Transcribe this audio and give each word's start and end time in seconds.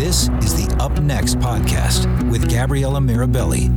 This 0.00 0.30
is 0.40 0.54
the 0.54 0.74
Up 0.82 0.98
Next 1.02 1.34
podcast 1.40 2.30
with 2.30 2.50
Gabriella 2.50 3.00
Mirabelli. 3.00 3.68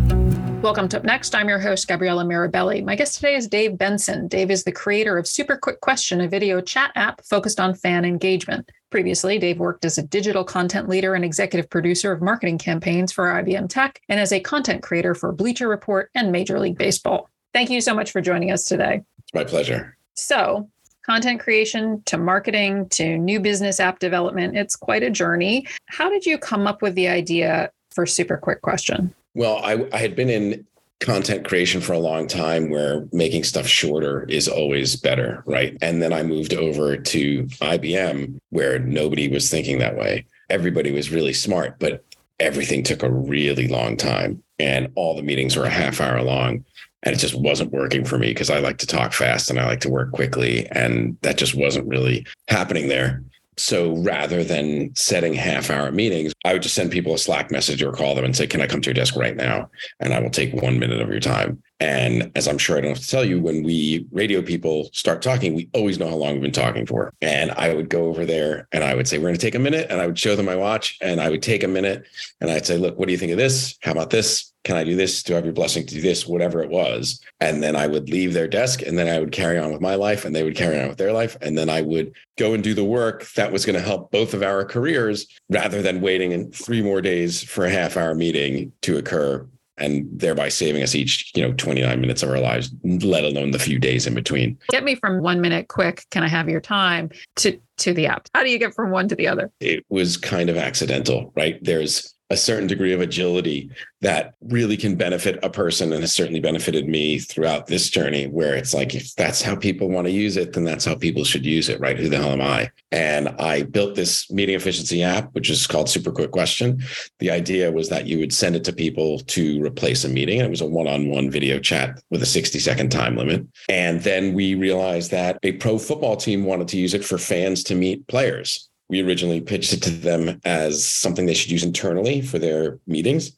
Welcome 0.62 0.88
to 0.88 0.98
Up 0.98 1.04
Next. 1.04 1.36
I'm 1.36 1.50
your 1.50 1.60
host, 1.60 1.86
Gabriella 1.86 2.24
Mirabelli. 2.24 2.82
My 2.82 2.96
guest 2.96 3.16
today 3.16 3.36
is 3.36 3.46
Dave 3.46 3.78
Benson. 3.78 4.30
Dave 4.30 4.50
is 4.50 4.64
the 4.64 4.72
creator 4.72 5.18
of 5.18 5.28
Super 5.28 5.58
Quick 5.58 5.82
Question, 5.82 6.22
a 6.22 6.30
video 6.30 6.62
chat 6.62 6.94
app 6.96 7.22
focused 7.26 7.60
on 7.60 7.76
fan 7.76 8.06
engagement. 8.06 8.72
Previously, 8.90 9.38
Dave 9.38 9.60
worked 9.60 9.84
as 9.84 9.98
a 9.98 10.02
digital 10.02 10.46
content 10.46 10.88
leader 10.88 11.14
and 11.14 11.26
executive 11.26 11.70
producer 11.70 12.14
of 12.14 12.22
marketing 12.22 12.58
campaigns 12.58 13.12
for 13.12 13.26
IBM 13.26 13.68
Tech 13.68 14.00
and 14.08 14.18
as 14.18 14.32
a 14.32 14.40
content 14.40 14.82
creator 14.82 15.14
for 15.14 15.34
Bleacher 15.34 15.68
Report 15.68 16.10
and 16.16 16.32
Major 16.32 16.58
League 16.58 16.78
Baseball. 16.78 17.30
Thank 17.52 17.70
you 17.70 17.82
so 17.82 17.94
much 17.94 18.12
for 18.12 18.22
joining 18.22 18.50
us 18.50 18.64
today. 18.64 19.02
It's 19.24 19.34
my 19.34 19.44
pleasure. 19.44 19.98
So, 20.14 20.70
content 21.06 21.40
creation 21.40 22.02
to 22.06 22.18
marketing 22.18 22.88
to 22.90 23.18
new 23.18 23.40
business 23.40 23.80
app 23.80 24.00
development. 24.00 24.58
It's 24.58 24.76
quite 24.76 25.04
a 25.04 25.10
journey. 25.10 25.68
How 25.88 26.10
did 26.10 26.26
you 26.26 26.38
come 26.38 26.68
up 26.68 26.82
with 26.82 26.96
the 26.96 27.08
idea 27.08 27.72
for 27.92 28.06
Super 28.06 28.38
Quick 28.38 28.62
Question? 28.62 29.14
Well, 29.36 29.58
I, 29.64 29.88
I 29.92 29.98
had 29.98 30.16
been 30.16 30.30
in 30.30 30.66
content 31.00 31.46
creation 31.46 31.82
for 31.82 31.94
a 31.94 32.00
long 32.00 32.28
time 32.28 32.70
where 32.70 33.06
making 33.12 33.44
stuff 33.44 33.68
shorter 33.68 34.24
is 34.30 34.48
always 34.48 34.96
better, 34.96 35.44
right? 35.46 35.78
And 35.82 36.02
then 36.02 36.14
I 36.14 36.24
moved 36.24 36.54
over 36.54 36.96
to 36.96 37.44
IBM 37.44 38.38
where 38.50 38.80
nobody 38.80 39.28
was 39.28 39.50
thinking 39.50 39.80
that 39.80 39.98
way. 39.98 40.26
Everybody 40.50 40.92
was 40.92 41.12
really 41.12 41.34
smart, 41.34 41.78
but 41.80 42.06
everything 42.40 42.84
took 42.84 43.04
a 43.04 43.12
really 43.12 43.68
long 43.68 43.98
time 43.98 44.42
and 44.60 44.92
all 44.96 45.16
the 45.16 45.22
meetings 45.24 45.56
were 45.56 45.66
a 45.66 45.70
half 45.70 46.00
hour 46.00 46.22
long 46.22 46.64
and 47.04 47.14
it 47.14 47.20
just 47.20 47.36
wasn't 47.36 47.72
working 47.72 48.06
for 48.06 48.18
me 48.18 48.28
because 48.28 48.50
I 48.50 48.60
like 48.60 48.78
to 48.80 48.88
talk 48.88 49.14
fast 49.14 49.50
and 49.50 49.60
I 49.60 49.66
like 49.68 49.82
to 49.82 49.90
work 49.90 50.12
quickly. 50.12 50.68
And 50.72 51.18
that 51.22 51.38
just 51.38 51.54
wasn't 51.54 51.88
really 51.88 52.26
happening 52.48 52.88
there. 52.88 53.24
So 53.58 53.98
rather 53.98 54.44
than 54.44 54.96
setting 54.96 55.34
half 55.34 55.70
hour 55.70 55.92
meetings, 55.92 56.34
I 56.44 56.54
would 56.54 56.64
just 56.64 56.76
send 56.76 56.92
people 56.92 57.14
a 57.14 57.20
Slack 57.20 57.52
message 57.52 57.84
or 57.84 57.92
call 57.92 58.16
them 58.16 58.26
and 58.26 58.36
say, 58.36 58.48
Can 58.48 58.62
I 58.62 58.68
come 58.68 58.82
to 58.82 58.90
your 58.90 58.96
desk 58.96 59.16
right 59.16 59.36
now? 59.36 59.70
And 60.00 60.14
I 60.14 60.20
will 60.20 60.32
take 60.32 60.54
one 60.54 60.80
minute 60.80 61.02
of 61.02 61.10
your 61.10 61.20
time. 61.20 61.62
And 61.84 62.32
as 62.34 62.48
I'm 62.48 62.58
sure 62.58 62.78
I 62.78 62.82
don't 62.82 62.92
have 62.92 63.00
to 63.00 63.08
tell 63.10 63.26
you, 63.26 63.42
when 63.42 63.62
we 63.62 64.08
radio 64.14 64.42
people 64.42 64.90
start 64.94 65.22
talking, 65.22 65.54
we 65.54 65.70
always 65.74 66.00
know 66.00 66.08
how 66.08 66.16
long 66.16 66.32
we've 66.32 66.42
been 66.42 66.54
talking 66.54 66.86
for. 66.86 67.14
And 67.22 67.52
I 67.52 67.74
would 67.74 67.90
go 67.90 68.06
over 68.06 68.26
there 68.26 68.70
and 68.72 68.86
I 68.86 68.96
would 68.96 69.06
say, 69.06 69.18
We're 69.18 69.26
going 69.26 69.36
to 69.36 69.42
take 69.42 69.56
a 69.56 69.60
minute. 69.60 69.88
And 69.90 70.00
I 70.00 70.08
would 70.08 70.18
show 70.18 70.38
them 70.38 70.46
my 70.46 70.56
watch 70.56 70.98
and 71.02 71.20
I 71.20 71.30
would 71.30 71.42
take 71.42 71.62
a 71.62 71.68
minute 71.68 72.06
and 72.40 72.50
I'd 72.50 72.66
say, 72.66 72.78
Look, 72.78 72.98
what 72.98 73.08
do 73.08 73.12
you 73.12 73.18
think 73.18 73.34
of 73.34 73.38
this? 73.38 73.78
How 73.82 73.92
about 73.92 74.12
this? 74.12 74.54
Can 74.64 74.78
I 74.78 74.86
do 74.86 74.96
this? 74.96 75.24
Do 75.24 75.34
I 75.34 75.36
have 75.36 75.44
your 75.44 75.54
blessing 75.54 75.86
to 75.86 75.96
do 75.96 76.00
this? 76.00 76.26
Whatever 76.26 76.64
it 76.64 76.70
was. 76.70 77.20
And 77.42 77.62
then 77.62 77.76
I 77.76 77.86
would 77.86 78.10
leave 78.10 78.34
their 78.34 78.48
desk 78.48 78.82
and 78.82 78.98
then 78.98 79.10
I 79.10 79.20
would 79.20 79.34
carry 79.34 79.60
on 79.60 79.74
with 79.74 79.82
my 79.82 79.96
life 79.96 80.24
and 80.24 80.34
they 80.34 80.44
would 80.44 80.56
carry 80.56 80.80
on 80.80 80.88
with 80.88 80.98
their 80.98 81.12
life. 81.12 81.36
And 81.42 81.58
then 81.58 81.70
I 81.70 81.82
would 81.82 82.14
go 82.38 82.54
and 82.54 82.64
do 82.64 82.74
the 82.74 82.86
work 82.86 83.30
that 83.34 83.52
was 83.52 83.66
going 83.66 83.78
to 83.78 83.86
help 83.86 84.10
both 84.10 84.34
of 84.34 84.42
our 84.42 84.64
careers 84.64 85.28
rather 85.50 85.82
than 85.82 86.00
waiting 86.00 86.32
in 86.32 86.50
three 86.54 86.82
more 86.82 87.02
days 87.02 87.44
for 87.44 87.66
a 87.66 87.70
half 87.70 87.98
hour 87.98 88.16
meeting 88.16 88.72
to 88.84 88.98
occur 88.98 89.46
and 89.78 90.08
thereby 90.12 90.50
saving 90.50 90.84
us 90.84 90.96
each, 90.96 91.32
you 91.36 91.42
know, 91.42 91.54
29 91.54 92.00
minutes 92.00 92.24
of 92.24 92.30
our 92.30 92.40
lives, 92.40 92.72
let 92.84 93.24
alone 93.24 93.52
the 93.52 93.60
few 93.60 93.80
days 93.80 94.06
in 94.06 94.14
between. 94.14 94.58
Get 94.70 94.84
me 94.84 94.96
from 94.96 95.22
one 95.22 95.42
minute 95.42 95.68
quick, 95.68 96.06
can 96.12 96.24
I 96.24 96.28
have 96.28 96.50
your 96.50 96.62
time 96.62 97.10
to 97.38 97.60
to 97.78 97.94
the 97.94 98.06
app? 98.06 98.28
How 98.36 98.44
do 98.44 98.52
you 98.52 98.60
get 98.60 98.76
from 98.76 98.92
one 98.92 99.08
to 99.08 99.16
the 99.16 99.28
other? 99.28 99.52
It 99.60 99.84
was 99.90 100.16
kind 100.16 100.50
of 100.50 100.58
accidental, 100.58 101.34
right? 101.36 101.58
There's 101.64 102.13
a 102.34 102.38
certain 102.38 102.66
degree 102.66 102.94
of 102.94 103.00
agility 103.00 103.70
that 104.02 104.34
really 104.42 104.76
can 104.76 104.96
benefit 104.96 105.38
a 105.44 105.50
person 105.52 105.94
and 105.94 106.02
has 106.02 106.12
certainly 106.12 106.40
benefited 106.40 106.90
me 106.90 107.20
throughout 107.20 107.68
this 107.68 107.92
journey 107.92 108.26
where 108.26 108.56
it's 108.56 108.74
like 108.74 108.96
if 108.96 109.14
that's 109.14 109.40
how 109.40 109.56
people 109.56 109.88
want 109.88 110.08
to 110.08 110.12
use 110.12 110.36
it 110.36 110.52
then 110.52 110.64
that's 110.64 110.84
how 110.84 110.96
people 110.96 111.24
should 111.24 111.46
use 111.46 111.70
it 111.70 111.80
right? 111.80 112.00
Who 112.00 112.10
the 112.10 112.18
hell 112.18 112.32
am 112.32 112.42
i? 112.42 112.72
And 112.92 113.30
i 113.40 113.62
built 113.62 113.94
this 113.94 114.30
meeting 114.32 114.56
efficiency 114.56 115.04
app 115.04 115.32
which 115.36 115.52
is 115.52 115.68
called 115.68 115.88
super 115.88 116.12
quick 116.12 116.32
question. 116.32 116.84
The 117.20 117.30
idea 117.30 117.72
was 117.72 117.88
that 117.90 118.08
you 118.08 118.18
would 118.18 118.34
send 118.34 118.56
it 118.56 118.64
to 118.64 118.74
people 118.74 119.20
to 119.20 119.64
replace 119.64 120.04
a 120.04 120.10
meeting 120.10 120.40
and 120.40 120.48
it 120.48 120.50
was 120.50 120.62
a 120.62 120.66
one-on-one 120.66 121.30
video 121.30 121.60
chat 121.60 122.02
with 122.10 122.24
a 122.24 122.26
60 122.26 122.58
second 122.58 122.90
time 122.90 123.16
limit. 123.16 123.46
And 123.70 124.02
then 124.02 124.34
we 124.34 124.56
realized 124.56 125.12
that 125.12 125.38
a 125.44 125.52
pro 125.54 125.78
football 125.78 126.18
team 126.18 126.46
wanted 126.46 126.68
to 126.70 126.78
use 126.78 126.96
it 126.96 127.06
for 127.06 127.20
fans 127.20 127.64
to 127.66 127.76
meet 127.76 128.08
players 128.08 128.70
we 128.94 129.02
originally 129.02 129.42
pitched 129.42 129.74
it 129.74 129.82
to 129.82 129.90
them 129.90 130.40
as 130.46 130.86
something 130.86 131.26
they 131.26 131.34
should 131.34 131.50
use 131.50 131.64
internally 131.64 132.22
for 132.22 132.38
their 132.38 132.78
meetings. 132.86 133.32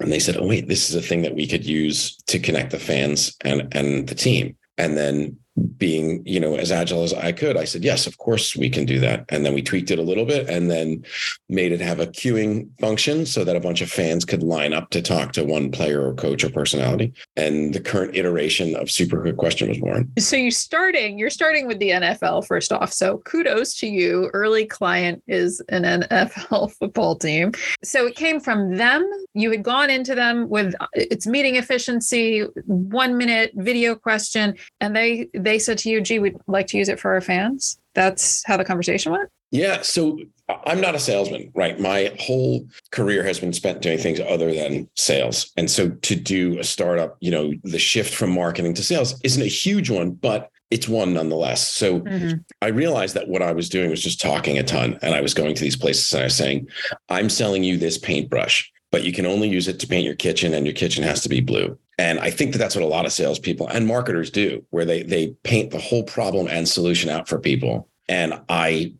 And 0.00 0.10
they 0.10 0.18
said, 0.18 0.36
oh, 0.36 0.48
wait, 0.48 0.66
this 0.66 0.90
is 0.90 0.96
a 0.96 1.00
thing 1.00 1.22
that 1.22 1.36
we 1.36 1.46
could 1.46 1.64
use 1.64 2.16
to 2.26 2.40
connect 2.40 2.72
the 2.72 2.80
fans 2.80 3.36
and, 3.44 3.72
and 3.72 4.08
the 4.08 4.16
team. 4.16 4.56
And 4.78 4.96
then 4.96 5.36
being 5.80 6.22
you 6.24 6.38
know 6.38 6.54
as 6.54 6.70
agile 6.70 7.02
as 7.02 7.12
i 7.14 7.32
could 7.32 7.56
i 7.56 7.64
said 7.64 7.82
yes 7.82 8.06
of 8.06 8.16
course 8.18 8.56
we 8.56 8.68
can 8.70 8.84
do 8.84 9.00
that. 9.00 9.24
And 9.28 9.44
then 9.44 9.54
we 9.54 9.62
tweaked 9.62 9.90
it 9.90 9.98
a 9.98 10.02
little 10.02 10.24
bit 10.24 10.48
and 10.48 10.70
then 10.70 11.04
made 11.48 11.72
it 11.72 11.80
have 11.80 12.00
a 12.00 12.06
queuing 12.06 12.68
function 12.80 13.24
so 13.24 13.44
that 13.44 13.56
a 13.56 13.60
bunch 13.60 13.80
of 13.80 13.90
fans 13.90 14.24
could 14.24 14.42
line 14.42 14.72
up 14.72 14.90
to 14.90 15.00
talk 15.00 15.32
to 15.32 15.44
one 15.44 15.70
player 15.70 16.06
or 16.06 16.14
coach 16.14 16.44
or 16.44 16.50
personality. 16.50 17.12
And 17.36 17.72
the 17.72 17.80
current 17.80 18.16
iteration 18.16 18.74
of 18.76 18.90
super 18.90 19.20
quick 19.20 19.36
question 19.36 19.68
was 19.68 19.78
born. 19.78 20.10
So 20.18 20.36
you're 20.36 20.50
starting 20.50 21.18
you're 21.18 21.30
starting 21.30 21.66
with 21.66 21.78
the 21.78 21.90
nfl 21.90 22.46
first 22.46 22.72
off. 22.72 22.92
So 22.92 23.18
kudos 23.18 23.76
to 23.78 23.86
you. 23.86 24.30
Early 24.32 24.66
client 24.66 25.22
is 25.26 25.62
an 25.68 25.84
nfl 26.02 26.70
football 26.78 27.16
team. 27.16 27.52
So 27.84 28.06
it 28.06 28.16
came 28.16 28.40
from 28.40 28.76
them. 28.76 29.08
You 29.34 29.50
had 29.50 29.62
gone 29.62 29.90
into 29.90 30.14
them 30.14 30.48
with 30.48 30.74
uh, 30.80 30.86
its 30.94 31.26
meeting 31.26 31.56
efficiency 31.56 32.40
one 32.66 33.16
minute 33.16 33.52
video 33.54 33.94
question 33.94 34.56
and 34.80 34.96
they 34.96 35.28
they 35.34 35.58
said 35.58 35.69
to 35.78 35.90
you, 35.90 36.00
gee, 36.00 36.18
we'd 36.18 36.36
like 36.46 36.66
to 36.68 36.78
use 36.78 36.88
it 36.88 37.00
for 37.00 37.12
our 37.12 37.20
fans. 37.20 37.78
That's 37.94 38.44
how 38.46 38.56
the 38.56 38.64
conversation 38.64 39.12
went? 39.12 39.30
Yeah. 39.50 39.82
So 39.82 40.18
I'm 40.64 40.80
not 40.80 40.94
a 40.94 40.98
salesman, 40.98 41.50
right? 41.54 41.78
My 41.78 42.14
whole 42.20 42.66
career 42.92 43.24
has 43.24 43.40
been 43.40 43.52
spent 43.52 43.82
doing 43.82 43.98
things 43.98 44.20
other 44.20 44.52
than 44.52 44.88
sales. 44.96 45.52
And 45.56 45.70
so 45.70 45.90
to 45.90 46.16
do 46.16 46.58
a 46.58 46.64
startup, 46.64 47.16
you 47.20 47.30
know, 47.30 47.52
the 47.64 47.78
shift 47.78 48.14
from 48.14 48.30
marketing 48.32 48.74
to 48.74 48.84
sales 48.84 49.20
isn't 49.24 49.42
a 49.42 49.46
huge 49.46 49.90
one, 49.90 50.12
but 50.12 50.50
it's 50.70 50.88
one 50.88 51.14
nonetheless. 51.14 51.66
So 51.66 52.00
mm-hmm. 52.00 52.38
I 52.62 52.68
realized 52.68 53.14
that 53.16 53.28
what 53.28 53.42
I 53.42 53.52
was 53.52 53.68
doing 53.68 53.90
was 53.90 54.02
just 54.02 54.20
talking 54.20 54.58
a 54.58 54.62
ton. 54.62 54.98
And 55.02 55.14
I 55.14 55.20
was 55.20 55.34
going 55.34 55.54
to 55.54 55.62
these 55.62 55.76
places 55.76 56.12
and 56.12 56.22
I 56.22 56.24
was 56.24 56.36
saying, 56.36 56.68
I'm 57.08 57.28
selling 57.28 57.64
you 57.64 57.76
this 57.76 57.98
paintbrush, 57.98 58.70
but 58.92 59.02
you 59.02 59.12
can 59.12 59.26
only 59.26 59.48
use 59.48 59.66
it 59.66 59.80
to 59.80 59.86
paint 59.88 60.04
your 60.04 60.14
kitchen 60.14 60.54
and 60.54 60.64
your 60.64 60.74
kitchen 60.74 61.02
has 61.02 61.22
to 61.22 61.28
be 61.28 61.40
blue. 61.40 61.76
And 62.00 62.18
I 62.18 62.30
think 62.30 62.52
that 62.52 62.58
that's 62.58 62.74
what 62.74 62.82
a 62.82 62.86
lot 62.86 63.04
of 63.04 63.12
salespeople 63.12 63.68
and 63.68 63.86
marketers 63.86 64.30
do, 64.30 64.64
where 64.70 64.86
they 64.86 65.02
they 65.02 65.34
paint 65.44 65.70
the 65.70 65.78
whole 65.78 66.02
problem 66.02 66.48
and 66.48 66.66
solution 66.66 67.10
out 67.10 67.28
for 67.28 67.38
people. 67.38 67.90
And 68.08 68.40
I, 68.48 68.94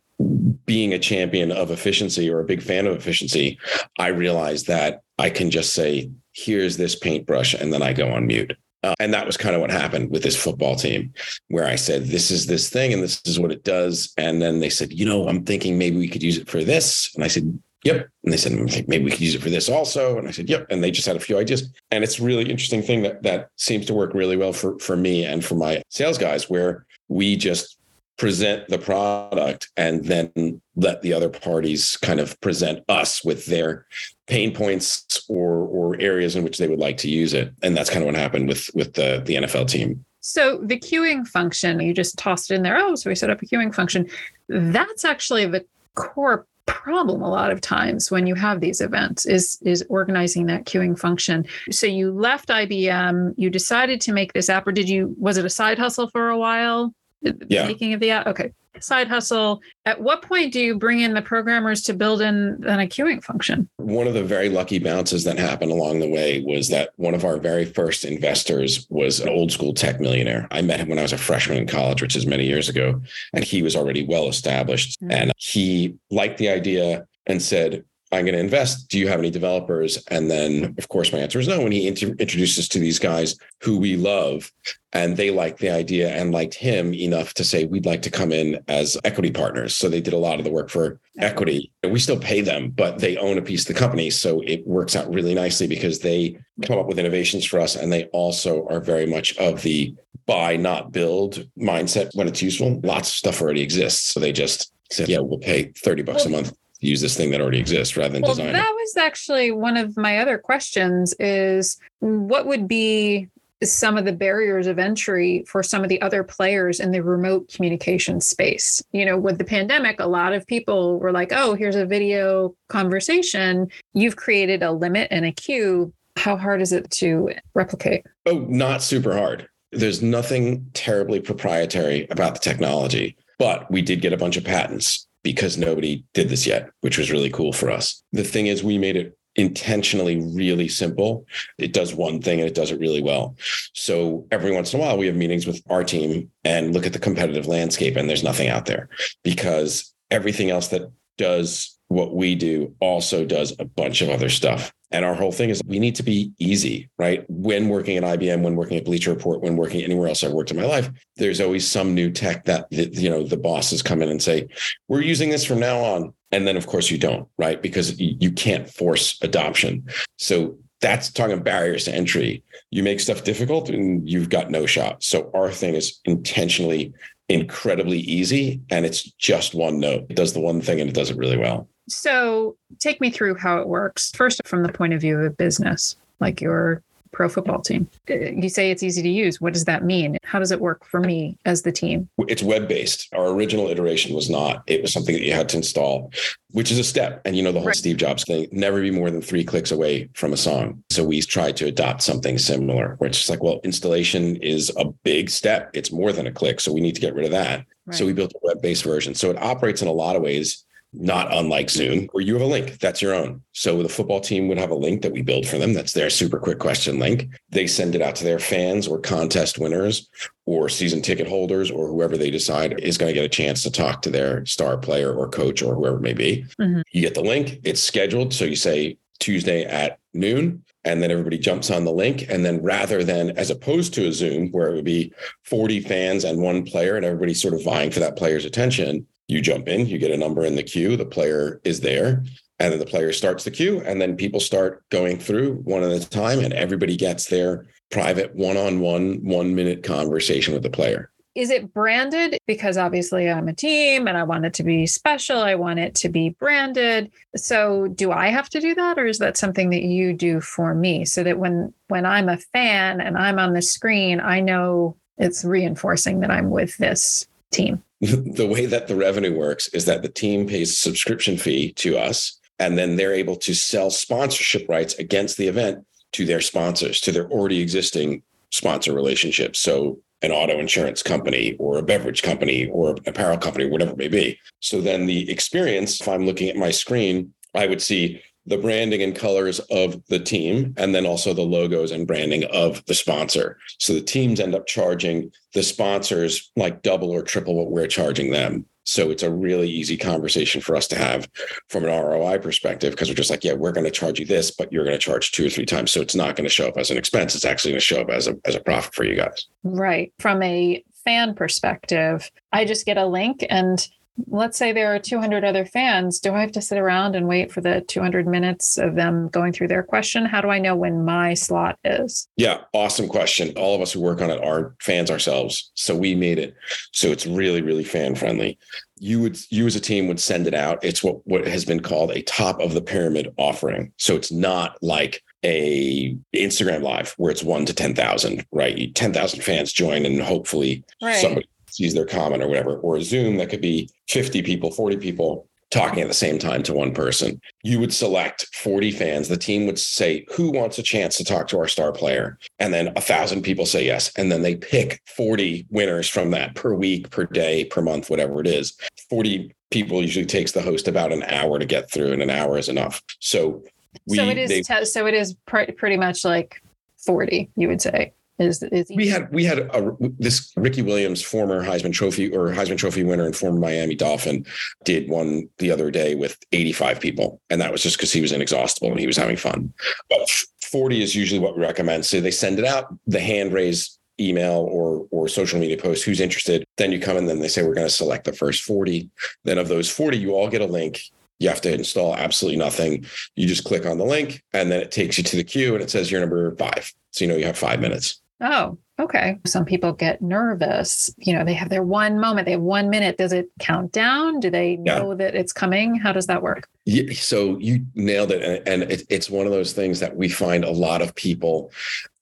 being 0.67 0.93
a 0.93 0.99
champion 0.99 1.51
of 1.51 1.71
efficiency 1.71 2.29
or 2.29 2.41
a 2.41 2.45
big 2.45 2.63
fan 2.63 2.87
of 2.87 2.95
efficiency, 2.95 3.59
I 3.99 4.09
realized 4.09 4.67
that 4.67 5.01
I 5.19 5.31
can 5.31 5.51
just 5.51 5.73
say, 5.73 6.11
"Here's 6.33 6.77
this 6.77 6.95
paintbrush," 6.95 7.55
and 7.55 7.73
then 7.73 7.83
I 7.83 7.95
go 7.95 8.13
on 8.13 8.27
mute. 8.27 8.55
Uh, 8.83 8.95
and 9.01 9.15
that 9.15 9.25
was 9.25 9.39
kind 9.39 9.55
of 9.55 9.63
what 9.63 9.71
happened 9.71 10.11
with 10.11 10.23
this 10.23 10.37
football 10.37 10.77
team, 10.77 11.15
where 11.49 11.67
I 11.67 11.77
said, 11.77 12.07
This 12.07 12.31
is 12.31 12.47
this 12.47 12.71
thing 12.71 12.95
and 12.95 13.03
this 13.03 13.21
is 13.27 13.39
what 13.39 13.53
it 13.53 13.63
does. 13.63 14.11
And 14.17 14.41
then 14.41 14.61
they 14.61 14.71
said, 14.71 14.91
You 14.91 15.05
know, 15.05 15.29
I'm 15.29 15.45
thinking 15.45 15.77
maybe 15.77 15.99
we 15.99 16.09
could 16.09 16.23
use 16.23 16.39
it 16.39 16.49
for 16.49 16.65
this. 16.65 17.15
And 17.15 17.23
I 17.23 17.29
said, 17.29 17.61
Yep. 17.85 18.09
And 18.25 18.33
they 18.33 18.37
said, 18.37 18.53
maybe 18.89 19.05
we 19.05 19.11
could 19.11 19.21
use 19.21 19.35
it 19.35 19.43
for 19.43 19.49
this 19.49 19.69
also. 19.69 20.19
And 20.19 20.29
I 20.29 20.33
said, 20.33 20.51
yep. 20.51 20.67
And 20.71 20.85
they 20.85 20.91
just 20.91 21.07
had 21.07 21.17
a 21.17 21.21
few 21.21 21.39
ideas. 21.39 21.71
And 21.91 22.05
it's 22.05 22.19
a 22.19 22.23
really 22.23 22.43
interesting 22.51 22.83
thing 22.83 23.03
that 23.03 23.23
that 23.23 23.49
seems 23.57 23.87
to 23.87 23.95
work 23.95 24.13
really 24.13 24.37
well 24.37 24.53
for, 24.53 24.79
for 24.79 24.97
me 24.97 25.25
and 25.25 25.45
for 25.45 25.55
my 25.55 25.83
sales 25.89 26.19
guys, 26.19 26.51
where 26.51 26.85
we 27.09 27.37
just 27.37 27.79
present 28.21 28.69
the 28.69 28.79
product 28.79 29.71
and 29.79 30.05
then 30.05 30.61
let 30.77 31.01
the 31.01 31.11
other 31.11 31.31
parties 31.31 31.97
kind 31.97 32.21
of 32.21 32.39
present 32.43 32.85
us 32.91 33.25
with 33.25 33.47
their 33.47 33.87
pain 34.27 34.53
points 34.53 35.25
or 35.29 35.67
or 35.69 35.99
areas 35.99 36.37
in 36.37 36.45
which 36.45 36.59
they 36.59 36.69
would 36.69 36.79
like 36.79 36.99
to 36.99 37.09
use 37.09 37.33
it. 37.33 37.51
And 37.63 37.75
that's 37.75 37.89
kind 37.89 38.03
of 38.03 38.07
what 38.07 38.15
happened 38.15 38.47
with 38.47 38.69
with 38.75 38.93
the, 38.93 39.23
the 39.25 39.37
NFL 39.37 39.69
team. 39.69 40.05
So 40.21 40.59
the 40.63 40.79
queuing 40.79 41.27
function, 41.27 41.81
you 41.81 41.95
just 41.95 42.19
tossed 42.19 42.51
it 42.51 42.57
in 42.57 42.63
there. 42.63 42.77
Oh, 42.77 42.95
so 42.95 43.09
we 43.09 43.17
set 43.17 43.31
up 43.31 43.41
a 43.41 43.47
queuing 43.47 43.75
function. 43.75 44.07
That's 44.51 45.07
actually 45.07 45.47
the 45.47 45.65
core 45.95 46.47
problem 46.73 47.23
a 47.23 47.31
lot 47.31 47.51
of 47.51 47.61
times 47.61 48.11
when 48.11 48.27
you 48.27 48.35
have 48.35 48.61
these 48.61 48.81
events 48.81 49.27
is 49.27 49.59
is 49.63 49.85
organizing 49.89 50.47
that 50.47 50.65
queuing 50.65 50.99
function. 50.99 51.47
So 51.71 51.87
you 51.87 52.13
left 52.13 52.49
ibm 52.49 53.35
you 53.37 53.51
decided 53.51 54.01
to 54.03 54.13
make 54.13 54.33
this 54.33 54.49
app 54.49 54.67
or 54.67 54.73
did 54.73 54.89
you 54.89 55.15
was 55.19 55.37
it 55.37 55.45
a 55.45 55.51
side 55.51 55.79
hustle 55.79 56.09
for 56.11 56.31
a 56.31 56.39
while 56.39 56.95
Yeah. 57.23 57.67
Making 57.67 57.95
of 57.95 58.01
the 58.01 58.11
app. 58.11 58.27
Okay. 58.27 58.53
Side 58.79 59.09
hustle. 59.09 59.61
At 59.85 60.01
what 60.01 60.23
point 60.23 60.53
do 60.53 60.61
you 60.61 60.79
bring 60.79 61.01
in 61.01 61.13
the 61.13 61.21
programmers 61.21 61.83
to 61.83 61.93
build 61.93 62.23
in 62.23 62.63
an 62.65 62.89
queuing 62.89 63.23
function? 63.23 63.69
One 63.77 64.07
of 64.07 64.15
the 64.15 64.23
very 64.23 64.49
lucky 64.49 64.79
bounces 64.79 65.25
that 65.25 65.39
happened 65.39 65.73
along 65.73 65.99
the 65.99 66.09
way 66.09 66.43
was 66.47 66.69
that 66.69 66.91
one 66.97 67.15
of 67.15 67.25
our 67.25 67.37
very 67.37 67.65
first 67.65 68.05
investors 68.05 68.87
was 68.89 69.21
an 69.21 69.29
old 69.29 69.53
school 69.53 69.75
tech 69.75 70.01
millionaire. 70.01 70.47
I 70.51 70.63
met 70.63 70.81
him 70.81 70.89
when 70.89 70.99
I 70.99 71.03
was 71.03 71.13
a 71.13 71.19
freshman 71.19 71.59
in 71.59 71.67
college, 71.67 72.01
which 72.01 72.17
is 72.17 72.27
many 72.27 72.47
years 72.47 72.69
ago, 72.69 73.03
and 73.35 73.45
he 73.45 73.63
was 73.63 73.77
already 73.77 74.07
well 74.07 74.29
established. 74.29 75.01
Mm. 75.03 75.13
And 75.13 75.33
he 75.37 75.97
liked 76.11 76.39
the 76.39 76.49
idea 76.49 77.07
and 77.27 77.43
said, 77.43 77.85
I'm 78.13 78.25
going 78.25 78.35
to 78.35 78.41
invest. 78.41 78.89
Do 78.89 78.99
you 78.99 79.07
have 79.07 79.21
any 79.21 79.31
developers? 79.31 80.03
And 80.09 80.29
then, 80.29 80.75
of 80.79 80.89
course, 80.89 81.13
my 81.13 81.19
answer 81.19 81.39
is 81.39 81.47
no. 81.47 81.61
When 81.61 81.71
he 81.71 81.87
inter- 81.87 82.15
introduces 82.19 82.67
to 82.69 82.81
these 82.81 82.99
guys 82.99 83.37
who 83.63 83.79
we 83.79 83.97
love, 83.97 84.51
and 84.93 85.17
they 85.17 85.31
liked 85.31 85.61
the 85.61 85.71
idea 85.71 86.09
and 86.09 86.33
liked 86.33 86.55
him 86.55 86.93
enough 86.93 87.35
to 87.35 87.45
say, 87.45 87.67
we'd 87.67 87.87
like 87.87 88.03
to 88.03 88.11
come 88.11 88.33
in 88.33 88.59
as 88.67 88.97
equity 89.05 89.31
partners. 89.31 89.77
So 89.77 89.89
they 89.89 90.01
did 90.01 90.13
a 90.13 90.19
lot 90.19 90.41
of 90.41 90.45
the 90.45 90.51
work 90.51 90.71
for 90.71 90.99
equity. 91.19 91.71
And 91.85 91.93
We 91.93 92.01
still 92.01 92.19
pay 92.19 92.41
them, 92.41 92.71
but 92.71 92.99
they 92.99 93.17
own 93.17 93.39
a 93.39 93.43
piece 93.43 93.63
of 93.63 93.69
the 93.69 93.79
company. 93.79 94.11
So 94.11 94.43
it 94.45 94.67
works 94.67 94.97
out 94.97 95.13
really 95.13 95.35
nicely 95.35 95.69
because 95.69 96.01
they 96.01 96.37
come 96.67 96.79
up 96.79 96.87
with 96.87 96.99
innovations 96.99 97.45
for 97.45 97.61
us. 97.61 97.77
And 97.77 97.93
they 97.93 98.07
also 98.07 98.67
are 98.69 98.81
very 98.81 99.07
much 99.07 99.37
of 99.39 99.63
the 99.63 99.95
buy, 100.27 100.57
not 100.57 100.91
build 100.91 101.47
mindset 101.57 102.11
when 102.15 102.27
it's 102.27 102.43
useful. 102.43 102.81
Lots 102.83 103.11
of 103.11 103.15
stuff 103.15 103.41
already 103.41 103.63
exists. 103.63 104.13
So 104.13 104.19
they 104.19 104.33
just 104.33 104.73
said, 104.91 105.09
yeah, 105.09 105.21
we'll 105.21 105.39
pay 105.39 105.71
30 105.77 106.03
bucks 106.03 106.25
a 106.25 106.29
month 106.29 106.53
use 106.81 107.01
this 107.01 107.17
thing 107.17 107.31
that 107.31 107.41
already 107.41 107.61
exists 107.61 107.97
rather 107.97 108.15
than 108.15 108.23
Well, 108.23 108.35
design 108.35 108.53
that 108.53 108.75
was 108.75 108.97
actually 108.97 109.51
one 109.53 109.77
of 109.77 109.97
my 109.97 110.19
other 110.19 110.39
questions 110.39 111.15
is 111.19 111.79
what 112.01 112.47
would 112.47 112.67
be 112.67 113.29
some 113.63 113.99
of 113.99 114.07
the 114.07 114.13
barriers 114.13 114.67
of 114.67 114.79
entry 114.79 115.45
for 115.47 115.63
some 115.63 115.83
of 115.83 115.91
the 115.91 116.01
other 116.01 116.25
players 116.25 116.81
in 116.81 116.93
the 116.93 117.03
remote 117.03 117.53
communication 117.53 118.21
space. 118.21 118.83
You 118.93 119.05
know, 119.05 119.19
with 119.19 119.39
the 119.39 119.45
pandemic, 119.45 120.01
a 120.01 120.07
lot 120.07 120.33
of 120.33 120.47
people 120.47 120.99
were 120.99 121.13
like, 121.13 121.33
oh, 121.33 121.55
here's 121.55 121.77
a 121.77 121.85
video 121.85 122.55
conversation. 122.69 123.71
You've 123.93 124.17
created 124.17 124.63
a 124.63 124.73
limit 124.73 125.09
and 125.11 125.27
a 125.27 125.33
queue. 125.33 125.93
How 126.17 126.37
hard 126.37 126.63
is 126.63 126.73
it 126.73 126.91
to 126.93 127.35
replicate? 127.55 128.07
Oh, 128.27 128.39
not 128.49 128.83
super 128.83 129.13
hard. 129.13 129.47
There's 129.73 130.03
nothing 130.03 130.67
terribly 130.73 131.21
proprietary 131.21 132.07
about 132.11 132.35
the 132.35 132.41
technology, 132.41 133.17
but 133.39 133.71
we 133.71 133.83
did 133.83 134.01
get 134.01 134.13
a 134.13 134.17
bunch 134.17 134.37
of 134.37 134.45
patents 134.45 135.07
because 135.23 135.59
nobody 135.59 136.05
did 136.15 136.29
this 136.29 136.47
yet, 136.47 136.71
which 136.81 136.99
was 136.99 137.11
really 137.11 137.31
cool 137.31 137.53
for 137.53 137.71
us. 137.71 138.03
The 138.13 138.25
thing 138.25 138.47
is, 138.47 138.63
we 138.63 138.79
made 138.79 138.97
it 138.97 139.17
intentionally 139.37 140.21
really 140.21 140.69
simple. 140.69 141.27
It 141.59 141.73
does 141.73 141.95
one 141.95 142.21
thing 142.21 142.41
and 142.41 142.49
it 142.49 142.55
does 142.55 142.71
it 142.71 142.81
really 142.81 143.03
well. 143.03 143.37
So 143.75 144.27
every 144.31 144.53
once 144.53 144.75
in 144.75 144.81
a 144.81 144.83
while, 144.83 144.99
we 144.99 145.07
have 145.07 145.17
meetings 145.17 145.47
with 145.47 145.63
our 145.71 145.85
team 145.85 146.31
and 146.45 146.75
look 146.75 146.87
at 146.87 146.93
the 146.93 146.99
competitive 146.99 147.47
landscape, 147.47 147.97
and 147.97 148.09
there's 148.09 148.25
nothing 148.25 148.49
out 148.49 148.67
there 148.67 148.89
because 149.23 149.95
everything 150.11 150.51
else 150.51 150.69
that 150.69 150.91
does 151.17 151.79
what 151.91 152.15
we 152.15 152.37
do 152.37 152.73
also 152.79 153.25
does 153.25 153.53
a 153.59 153.65
bunch 153.65 154.01
of 154.01 154.09
other 154.09 154.29
stuff. 154.29 154.73
And 154.93 155.05
our 155.05 155.15
whole 155.15 155.33
thing 155.33 155.51
is 155.51 155.61
we 155.67 155.81
need 155.81 155.97
to 155.97 156.05
be 156.05 156.33
easy, 156.39 156.89
right? 156.99 157.25
When 157.29 157.69
working 157.69 157.97
at 157.97 158.05
IBM, 158.05 158.43
when 158.43 158.55
working 158.55 158.77
at 158.77 158.85
Bleacher 158.85 159.13
Report, 159.13 159.41
when 159.41 159.57
working 159.57 159.83
anywhere 159.83 160.07
else 160.07 160.23
I've 160.23 160.31
worked 160.31 160.53
in 160.53 160.57
my 160.57 160.67
life, 160.67 160.89
there's 161.17 161.41
always 161.41 161.69
some 161.69 161.93
new 161.93 162.13
tech 162.13 162.45
that, 162.45 162.67
you 162.71 163.11
know, 163.11 163.25
the 163.25 163.37
bosses 163.37 163.83
come 163.83 164.03
in 164.03 164.09
and 164.09 164.23
say, 164.23 164.47
we're 164.87 165.01
using 165.01 165.31
this 165.31 165.45
from 165.45 165.59
now 165.59 165.81
on. 165.81 166.15
And 166.31 166.47
then, 166.47 166.57
of 166.57 166.69
course, 166.69 166.93
you 166.93 166.99
don't, 166.99 167.29
right? 167.39 167.61
Because 167.61 167.99
you 167.99 168.31
can't 168.31 168.71
force 168.71 169.19
adoption. 169.21 169.85
So 170.17 170.59
that's 170.81 171.11
talking 171.11 171.43
barriers 171.43 171.87
to 171.87 171.95
entry. 171.95 172.45
You 172.71 172.85
make 172.85 173.01
stuff 173.01 173.25
difficult 173.25 173.69
and 173.69 174.09
you've 174.09 174.29
got 174.29 174.49
no 174.49 174.65
shot. 174.65 175.03
So 175.03 175.29
our 175.35 175.51
thing 175.51 175.75
is 175.75 175.99
intentionally 176.05 176.95
incredibly 177.29 177.99
easy 177.99 178.61
and 178.71 178.87
it's 178.87 179.03
just 179.13 179.55
one 179.55 179.81
note. 179.81 180.07
It 180.09 180.17
does 180.17 180.33
the 180.33 180.41
one 180.41 180.61
thing 180.61 180.81
and 180.81 180.89
it 180.89 180.95
does 180.95 181.11
it 181.11 181.17
really 181.17 181.37
well. 181.37 181.69
So, 181.91 182.57
take 182.79 183.01
me 183.01 183.11
through 183.11 183.37
how 183.37 183.59
it 183.59 183.69
works. 183.69 184.13
First, 184.13 184.47
from 184.47 184.63
the 184.63 184.73
point 184.73 184.93
of 184.93 185.01
view 185.01 185.19
of 185.19 185.25
a 185.25 185.31
business, 185.31 185.97
like 186.21 186.41
your 186.41 186.83
pro 187.13 187.29
football 187.29 187.61
team. 187.61 187.89
You 188.09 188.49
say 188.49 188.71
it's 188.71 188.83
easy 188.83 189.03
to 189.03 189.09
use. 189.09 189.41
What 189.41 189.53
does 189.53 189.65
that 189.65 189.85
mean? 189.85 190.17
How 190.23 190.39
does 190.39 190.53
it 190.53 190.61
work 190.61 190.85
for 190.85 191.01
me 191.01 191.37
as 191.45 191.63
the 191.63 191.73
team? 191.73 192.09
It's 192.29 192.43
web 192.43 192.69
based. 192.69 193.09
Our 193.13 193.29
original 193.29 193.69
iteration 193.69 194.15
was 194.15 194.31
not. 194.31 194.63
It 194.67 194.83
was 194.83 194.93
something 194.93 195.15
that 195.15 195.23
you 195.23 195.33
had 195.33 195.49
to 195.51 195.57
install, 195.57 196.13
which 196.51 196.71
is 196.71 196.79
a 196.79 196.85
step. 196.85 197.21
And 197.25 197.37
you 197.37 197.43
know, 197.43 197.53
the 197.53 197.59
whole 197.59 197.71
Right. 197.71 197.77
Steve 197.77 197.97
Jobs 197.97 198.25
thing 198.25 198.49
never 198.53 198.81
be 198.81 198.91
more 198.91 199.11
than 199.11 199.23
three 199.23 199.45
clicks 199.45 199.71
away 199.71 200.09
from 200.15 200.33
a 200.33 200.37
song. 200.37 200.83
So 200.91 201.05
we 201.05 201.21
tried 201.23 201.57
to 201.59 201.67
adopt 201.67 202.03
something 202.03 202.39
similar 202.39 202.97
where 202.99 203.09
it's 203.09 203.19
just 203.19 203.31
like, 203.31 203.43
well, 203.43 203.61
installation 203.65 204.37
is 204.37 204.73
a 204.77 204.87
big 205.05 205.31
step. 205.31 205.71
It's 205.73 205.93
more 205.93 206.13
than 206.13 206.27
a 206.27 206.33
click. 206.33 206.61
So 206.61 206.73
we 206.73 206.81
need 206.81 206.95
to 206.95 207.01
get 207.01 207.15
rid 207.15 207.27
of 207.27 207.33
that. 207.33 207.65
So 207.93 208.07
we 208.07 208.13
built 208.13 208.33
a 208.33 208.39
web 208.43 208.63
based 208.63 208.85
version. 208.85 209.15
So 209.15 209.31
it 209.31 209.43
operates 209.43 209.83
in 209.83 209.89
a 209.89 209.93
lot 209.93 210.15
of 210.15 210.23
ways 210.23 210.65
not 210.93 211.33
unlike 211.33 211.71
Zoom, 211.71 212.09
where 212.13 212.25
you 212.25 212.33
have 212.35 212.43
a 212.43 212.47
link 212.47 212.79
that's 212.81 213.01
your 213.01 213.15
own. 213.15 213.43
So 213.53 213.83
the 213.83 213.89
football 213.89 214.21
team 214.21 214.49
would 214.49 214.59
have 214.59 214.71
a 214.71 214.75
link 214.75 215.03
that 215.03 215.13
we 215.13 215.23
build 215.23 215.47
for 215.47 215.57
them. 215.57 215.73
That's 215.73 215.93
their 215.93 216.11
super 216.11 216.39
quick 216.39 216.59
question 216.59 216.99
link. 216.99 217.29
They 217.51 217.67
send 217.67 217.95
it 217.95 218.03
out 218.03 218.17
to 218.17 218.25
their 218.25 218.39
fans 218.41 218.89
or 218.89 218.99
contest 218.99 219.59
winners 219.59 220.09
or 220.47 220.69
season 220.69 221.01
ticket 221.01 221.29
holders 221.29 221.71
or 221.71 221.87
whoever 221.87 222.17
they 222.17 222.31
decide 222.31 222.81
is 222.81 222.99
going 222.99 223.09
to 223.09 223.15
get 223.15 223.25
a 223.25 223.29
chance 223.29 223.63
to 223.63 223.71
talk 223.71 224.03
to 224.03 224.11
their 224.11 224.45
star 224.47 224.77
player 224.77 225.15
or 225.15 225.29
coach 225.29 225.63
or 225.63 225.75
whoever 225.75 225.99
it 225.99 226.03
may 226.03 226.15
be. 226.15 226.45
Mhm. 226.61 226.83
You 226.93 227.03
get 227.03 227.15
the 227.15 227.23
link, 227.23 227.61
it's 227.63 227.83
scheduled. 227.83 228.35
So 228.35 228.45
you 228.45 228.57
say 228.57 228.99
Tuesday 229.21 229.65
at 229.65 229.99
noon. 230.13 230.65
And 230.83 231.03
then 231.03 231.11
everybody 231.11 231.37
jumps 231.37 231.71
on 231.71 231.85
the 231.85 231.93
link. 231.93 232.25
And 232.31 232.43
then 232.43 232.63
rather 232.63 233.05
than 233.05 233.37
as 233.37 233.51
opposed 233.51 233.93
to 233.95 234.09
a 234.09 234.13
Zoom 234.15 234.49
where 234.51 234.71
it 234.71 234.75
would 234.77 234.85
be 234.85 235.13
40 235.43 235.81
fans 235.81 236.25
and 236.25 236.41
one 236.41 236.65
player 236.65 236.97
and 236.97 237.05
everybody 237.05 237.35
sort 237.35 237.53
of 237.53 237.63
vying 237.63 237.91
for 237.91 238.01
that 238.01 238.17
player's 238.17 238.47
attention, 238.47 239.07
you 239.31 239.41
jump 239.41 239.69
in, 239.69 239.87
you 239.87 239.99
get 239.99 240.11
a 240.11 240.17
number 240.17 240.45
in 240.45 240.57
the 240.57 240.63
queue, 240.63 240.97
the 240.97 241.05
player 241.05 241.61
is 241.65 241.81
there, 241.81 242.25
and 242.59 242.73
then 242.73 242.79
the 242.79 242.87
player 242.87 243.13
starts 243.13 243.45
the 243.45 243.51
queue, 243.51 243.81
and 243.87 244.01
then 244.01 244.17
people 244.17 244.41
start 244.41 244.85
going 244.91 245.19
through 245.19 245.55
one 245.65 245.83
at 245.83 245.91
a 245.91 246.09
time, 246.09 246.41
and 246.41 246.53
everybody 246.53 246.97
gets 246.97 247.27
their 247.27 247.67
private 247.91 248.35
one 248.35 248.57
on 248.57 248.81
one, 248.81 249.25
one 249.25 249.55
minute 249.55 249.83
conversation 249.83 250.55
with 250.55 250.63
the 250.63 250.71
player. 250.71 251.11
Is 251.37 251.51
it 251.51 251.73
branded? 251.73 252.39
Because 252.47 252.77
obviously 252.77 253.31
I'm 253.31 253.47
a 253.47 253.55
team 253.55 254.09
and 254.09 254.19
I 254.19 254.25
want 254.25 254.45
it 254.45 254.55
to 254.55 254.65
be 254.65 254.85
special. 254.87 255.39
I 255.39 255.55
want 255.55 255.79
it 255.79 255.95
to 255.97 256.09
be 256.09 256.31
branded. 256.31 257.11
So 257.37 257.87
do 257.87 258.11
I 258.11 258.29
have 258.29 258.51
to 258.51 258.61
do 258.61 258.75
that 258.75 258.99
or 258.99 259.07
is 259.07 259.19
that 259.19 259.37
something 259.37 259.71
that 259.71 259.83
you 259.83 260.13
do 260.13 260.41
for 260.41 260.75
me 260.75 261.05
so 261.05 261.23
that 261.23 261.39
when 261.39 261.73
when 261.87 262.05
I'm 262.05 262.29
a 262.29 262.37
fan 262.37 263.01
and 263.01 263.17
I'm 263.17 263.39
on 263.39 263.53
the 263.53 263.63
screen, 263.63 264.21
I 264.21 264.41
know 264.41 264.97
it's 265.19 265.45
reinforcing 265.45 266.19
that 266.21 266.33
I'm 266.33 266.51
with 266.51 266.77
this 266.79 267.29
team. 267.53 267.83
the 268.35 268.47
way 268.47 268.67
that 268.67 268.89
the 268.89 268.97
revenue 268.97 269.37
works 269.37 269.69
is 269.69 269.85
that 269.85 270.03
the 270.03 270.09
team 270.09 270.47
pays 270.47 270.71
a 270.71 270.77
subscription 270.77 271.37
fee 271.37 271.73
to 271.75 271.99
us, 271.99 272.39
and 272.59 272.79
then 272.79 272.97
they're 272.97 273.15
able 273.15 273.37
to 273.37 273.55
sell 273.55 273.91
sponsorship 273.91 274.69
rights 274.69 274.95
against 274.95 275.37
the 275.37 275.49
event 275.49 275.85
to 276.13 276.25
their 276.25 276.41
sponsors, 276.41 277.01
to 277.03 277.13
their 277.13 277.29
already 277.29 277.61
existing 277.61 278.23
sponsor 278.51 278.93
relationships. 278.93 279.59
So 279.61 280.01
an 280.23 280.33
auto 280.33 280.59
insurance 280.59 281.03
company 281.03 281.57
or 281.59 281.79
a 281.79 281.83
beverage 281.83 282.23
company 282.23 282.69
or 282.69 282.91
an 282.91 282.99
apparel 283.07 283.39
company, 283.39 283.67
whatever 283.67 283.93
it 283.93 283.99
may 283.99 284.09
be. 284.09 284.39
So 284.61 284.81
then 284.81 285.07
the 285.07 285.31
experience, 285.31 286.01
if 286.01 286.09
I'm 286.09 286.27
looking 286.27 286.49
at 286.49 286.57
my 286.57 286.71
screen, 286.71 287.33
I 287.55 287.67
would 287.67 287.83
see 287.83 288.23
the 288.51 288.59
branding 288.59 289.01
and 289.01 289.15
colors 289.15 289.61
of 289.71 290.05
the 290.09 290.19
team 290.19 290.75
and 290.77 290.93
then 290.93 291.07
also 291.07 291.33
the 291.33 291.41
logos 291.41 291.93
and 291.93 292.07
branding 292.07 292.45
of 292.53 292.85
the 292.87 292.95
sponsor. 292.95 293.57
So 293.79 293.95
the 293.95 294.01
teams 294.01 294.41
end 294.41 294.57
up 294.57 294.67
charging 294.67 295.31
the 295.55 295.63
sponsors 295.63 296.51
like 296.57 296.83
double 296.83 297.13
or 297.13 297.23
triple 297.23 297.55
what 297.55 297.71
we're 297.71 297.87
charging 297.87 298.33
them. 298.33 298.67
So 298.85 299.11
it's 299.11 299.23
a 299.23 299.31
really 299.31 299.69
easy 299.69 299.97
conversation 299.97 300.61
for 300.61 300.75
us 300.75 300.89
to 300.89 300.97
have 300.97 301.29
from 301.69 301.85
an 301.85 301.91
ROI 301.91 302.39
perspective 302.39 302.91
because 302.91 303.09
we're 303.09 303.15
just 303.15 303.31
like, 303.31 303.45
yeah, 303.45 303.53
we're 303.53 303.71
going 303.71 303.85
to 303.85 303.91
charge 303.91 304.19
you 304.19 304.27
this, 304.27 304.51
but 304.51 304.73
you're 304.73 304.85
going 304.85 304.97
to 304.97 304.99
charge 304.99 305.31
two 305.31 305.47
or 305.47 305.51
three 305.51 305.67
times. 305.67 305.93
So 305.93 306.01
it's 306.01 306.17
not 306.17 306.35
going 306.35 306.45
to 306.45 306.53
show 306.53 306.67
up 306.67 306.77
as 306.77 306.91
an 306.91 306.97
expense. 306.97 307.37
It's 307.37 307.45
actually 307.45 307.73
going 307.73 307.81
to 307.81 307.87
show 307.87 308.01
up 308.01 308.11
as 308.11 308.27
a 308.27 308.37
as 308.47 308.57
a 308.57 308.61
profit 308.61 308.95
for 308.95 309.05
you 309.05 309.15
guys. 309.15 309.47
Right. 309.63 310.13
From 310.19 310.43
a 310.43 310.83
fan 311.05 311.35
perspective, 311.35 312.29
I 312.53 312.65
just 312.65 312.85
get 312.85 312.99
a 312.99 313.07
link 313.07 313.47
and 313.49 313.87
let's 314.27 314.59
say 314.59 314.73
there 314.73 314.95
are 314.95 314.99
200 314.99 315.45
other 315.45 315.65
fans. 315.65 316.21
Do 316.21 316.35
I 316.35 316.41
have 316.41 316.53
to 316.53 316.63
sit 316.63 316.79
around 316.79 317.15
and 317.17 317.27
wait 317.29 317.51
for 317.53 317.61
the 317.61 317.81
200 317.83 318.27
minutes 318.27 318.79
of 318.79 318.95
them 318.95 319.29
going 319.29 319.53
through 319.53 319.69
their 319.69 319.83
question? 319.83 320.25
How 320.25 320.41
do 320.41 320.49
I 320.49 320.59
know 320.59 320.77
when 320.77 321.05
my 321.05 321.35
slot 321.35 321.79
is? 321.85 322.29
Yeah, 322.37 322.63
awesome 322.73 323.09
question. 323.09 323.57
All 323.57 323.75
of 323.75 323.81
us 323.81 323.93
who 323.93 324.01
work 324.01 324.21
on 324.21 324.31
it 324.31 324.43
are 324.43 324.75
fans 324.81 325.11
ourselves. 325.11 325.71
So 325.75 325.97
we 325.97 326.15
made 326.15 326.39
it 326.39 326.55
so 326.93 327.09
it's 327.09 327.27
really, 327.27 327.63
really 327.63 327.85
fan 327.85 328.15
friendly. 328.15 328.59
You 328.99 329.21
would 329.21 329.39
you 329.51 329.67
as 329.67 329.77
a 329.77 329.81
team 329.81 330.09
would 330.09 330.21
send 330.21 330.47
it 330.47 330.55
out. 330.55 330.85
It's 330.85 331.03
what 331.03 331.27
what 331.27 331.47
has 331.47 331.65
been 331.65 331.81
called 331.81 332.11
a 332.11 332.23
top 332.23 332.61
of 332.61 332.75
the 332.75 332.83
pyramid 332.83 333.33
offering. 333.39 333.93
So 333.97 334.15
it's 334.15 334.31
not 334.31 334.77
like 334.83 335.23
a 335.43 336.15
Instagram 336.35 336.83
live 336.83 337.15
where 337.17 337.31
it's 337.31 337.43
one 337.43 337.65
to 337.65 337.73
ten 337.73 337.95
thousand, 337.95 338.45
right? 338.53 338.95
Ten 338.95 339.13
thousand 339.15 339.43
fans 339.43 339.73
join 339.73 340.05
and 340.05 340.21
hopefully 340.21 340.85
Right. 341.03 341.17
somebody 341.17 341.47
sees 341.73 341.95
their 341.95 342.07
comment 342.07 342.43
or 342.43 342.49
whatever, 342.49 342.77
or 342.79 342.97
a 342.97 343.03
Zoom 343.03 343.37
that 343.39 343.49
could 343.51 343.61
be 343.61 343.89
50 344.09 344.43
people, 344.43 344.71
40 344.71 344.97
people. 344.99 345.47
talking 345.71 346.01
at 346.03 346.09
the 346.09 346.15
same 346.15 346.37
time 346.37 346.65
to 346.65 346.73
one 346.75 346.93
person. 346.93 347.41
You 347.63 347.79
would 347.79 347.93
select 347.93 348.45
40 348.57 348.91
fans. 348.91 349.29
The 349.29 349.37
team 349.37 349.67
would 349.67 349.79
say, 349.79 350.27
Who 350.35 350.51
wants 350.51 350.79
a 350.79 350.83
chance 350.83 351.17
to 351.19 351.25
talk 351.25 351.47
to 351.47 351.59
our 351.61 351.69
star 351.69 351.93
player? 351.93 352.41
And 352.59 352.75
then 352.75 352.89
a 352.97 353.01
thousand 353.01 353.43
people 353.43 353.67
say 353.67 353.85
yes. 353.87 354.11
And 354.17 354.33
then 354.33 354.43
they 354.43 354.57
pick 354.57 355.01
40 355.07 355.67
winners 355.71 356.09
from 356.09 356.33
that 356.33 356.57
per 356.57 356.75
week, 356.75 357.11
per 357.11 357.25
day, 357.25 357.67
per 357.67 357.83
month, 357.83 358.11
whatever 358.11 358.41
it 358.41 358.49
is. 358.49 358.77
40 359.11 359.55
people 359.71 360.03
usually 360.03 360.27
takes 360.27 360.51
the 360.51 360.61
host 360.61 360.89
about 360.89 361.13
an 361.13 361.23
hour 361.23 361.61
to 361.61 361.65
get 361.67 361.89
through, 361.89 362.11
and 362.15 362.21
an 362.23 362.31
hour 362.31 362.59
is 362.59 362.69
enough. 362.69 363.01
So 363.21 363.63
we, 364.09 364.17
so 364.17 364.25
it 364.29 364.39
is. 364.39 364.49
they- 364.67 364.85
so 364.85 365.07
it 365.07 365.15
is 365.15 365.37
pr- 365.47 365.71
pretty 365.77 365.97
much 365.97 366.25
like 366.25 366.61
forty. 367.07 367.49
You 367.55 367.69
would 367.69 367.81
say 367.81 368.13
is 368.41 368.63
is 368.63 368.91
we 368.95 369.07
had 369.07 369.31
we 369.33 369.45
had 369.45 369.59
a, 369.59 369.93
this 370.19 370.53
Ricky 370.57 370.83
Williams, 370.83 371.23
former 371.23 371.63
Heisman 371.63 371.93
Trophy 371.93 372.35
or 372.35 372.49
Heisman 372.49 372.79
Trophy 372.79 373.05
winner 373.05 373.27
and 373.27 373.37
former 373.37 373.61
Miami 373.61 373.95
Dolphin, 373.95 374.47
did 374.85 375.09
one 375.09 375.49
the 375.59 375.71
other 375.71 375.91
day 375.91 376.15
with 376.15 376.39
85 376.53 377.01
people, 377.01 377.41
and 377.51 377.61
that 377.61 377.71
was 377.71 377.83
just 377.83 377.99
because 377.99 378.13
he 378.13 378.21
was 378.21 378.33
inexhaustible 378.33 378.91
and 378.91 378.99
he 378.99 379.07
was 379.07 379.17
having 379.17 379.37
fun. 379.37 379.73
But 380.09 380.29
40 380.63 381.03
is 381.03 381.15
usually 381.15 381.39
what 381.39 381.57
we 381.57 381.63
recommend. 381.63 382.07
So 382.07 382.21
they 382.21 382.31
send 382.31 382.59
it 382.59 382.65
out, 382.65 382.95
the 383.07 383.21
hand 383.21 383.53
raise 383.53 383.99
email 384.19 384.69
or 384.71 385.07
or 385.11 385.29
social 385.29 385.59
media 385.59 385.77
post 385.77 386.05
who's 386.05 386.21
interested? 386.21 386.65
Then 386.77 386.93
you 386.93 387.01
come 387.01 387.17
in 387.17 387.27
then 387.27 387.41
they 387.41 387.49
say 387.49 387.63
we're 387.63 387.75
going 387.75 387.87
to 387.87 387.93
select 387.93 388.25
the 388.25 388.33
first 388.33 388.63
40 388.65 389.09
then 389.45 389.59
of 389.59 389.69
those 389.69 389.91
40 389.91 390.19
you 390.19 390.33
all 390.33 390.49
get 390.49 390.61
a 390.61 390.67
link. 390.67 391.01
You 391.39 391.49
have 391.49 391.63
to 391.63 391.73
install 391.73 392.15
absolutely 392.15 392.59
nothing. 392.59 393.07
You 393.35 393.49
just 393.49 393.65
click 393.65 393.87
on 393.87 393.97
the 393.97 394.05
link 394.05 394.43
and 394.53 394.71
then 394.71 394.83
it 394.83 394.91
takes 394.91 395.17
you 395.17 395.25
to 395.25 395.37
the 395.37 395.45
queue 395.45 395.73
and 395.75 395.83
it 395.83 395.91
says 395.91 396.11
you're 396.11 396.21
number 396.21 396.55
five. 396.57 396.93
So 397.13 397.25
you 397.25 397.31
know 397.31 397.37
you 397.37 397.47
have 397.47 397.57
five 397.57 397.81
minutes 397.81 398.21
Oh, 398.41 398.79
okay. 398.99 399.39
Some 399.47 399.65
people 399.65 399.93
get 399.93 400.23
nervous. 400.23 401.13
You 401.19 401.35
know, 401.35 401.45
they 401.45 401.55
have 401.55 401.69
their 401.69 401.83
one 401.83 402.19
moment, 402.19 402.47
they 402.47 402.53
have 402.53 402.61
one 402.61 402.89
minute. 402.89 403.19
Does 403.19 403.33
it 403.33 403.51
count 403.59 403.93
down? 403.93 404.41
Do 404.41 404.51
they 404.51 404.79
Yeah. 404.85 404.99
know 404.99 405.15
that 405.15 405.35
it's 405.35 405.53
coming? 405.53 405.95
How 405.97 406.13
does 406.13 406.27
that 406.29 406.43
work? 406.43 406.69
Yeah, 406.87 407.13
so 407.13 407.59
you 407.59 407.85
nailed 407.95 408.33
it, 408.33 408.43
and, 408.43 408.69
and 408.83 408.91
it, 408.91 409.03
it's 409.11 409.29
one 409.31 409.47
of 409.47 409.53
those 409.53 409.73
things 409.75 410.01
that 410.01 410.17
we 410.17 410.29
find 410.29 410.65
a 410.65 410.71
lot 410.71 411.03
of 411.03 411.15
people 411.15 411.71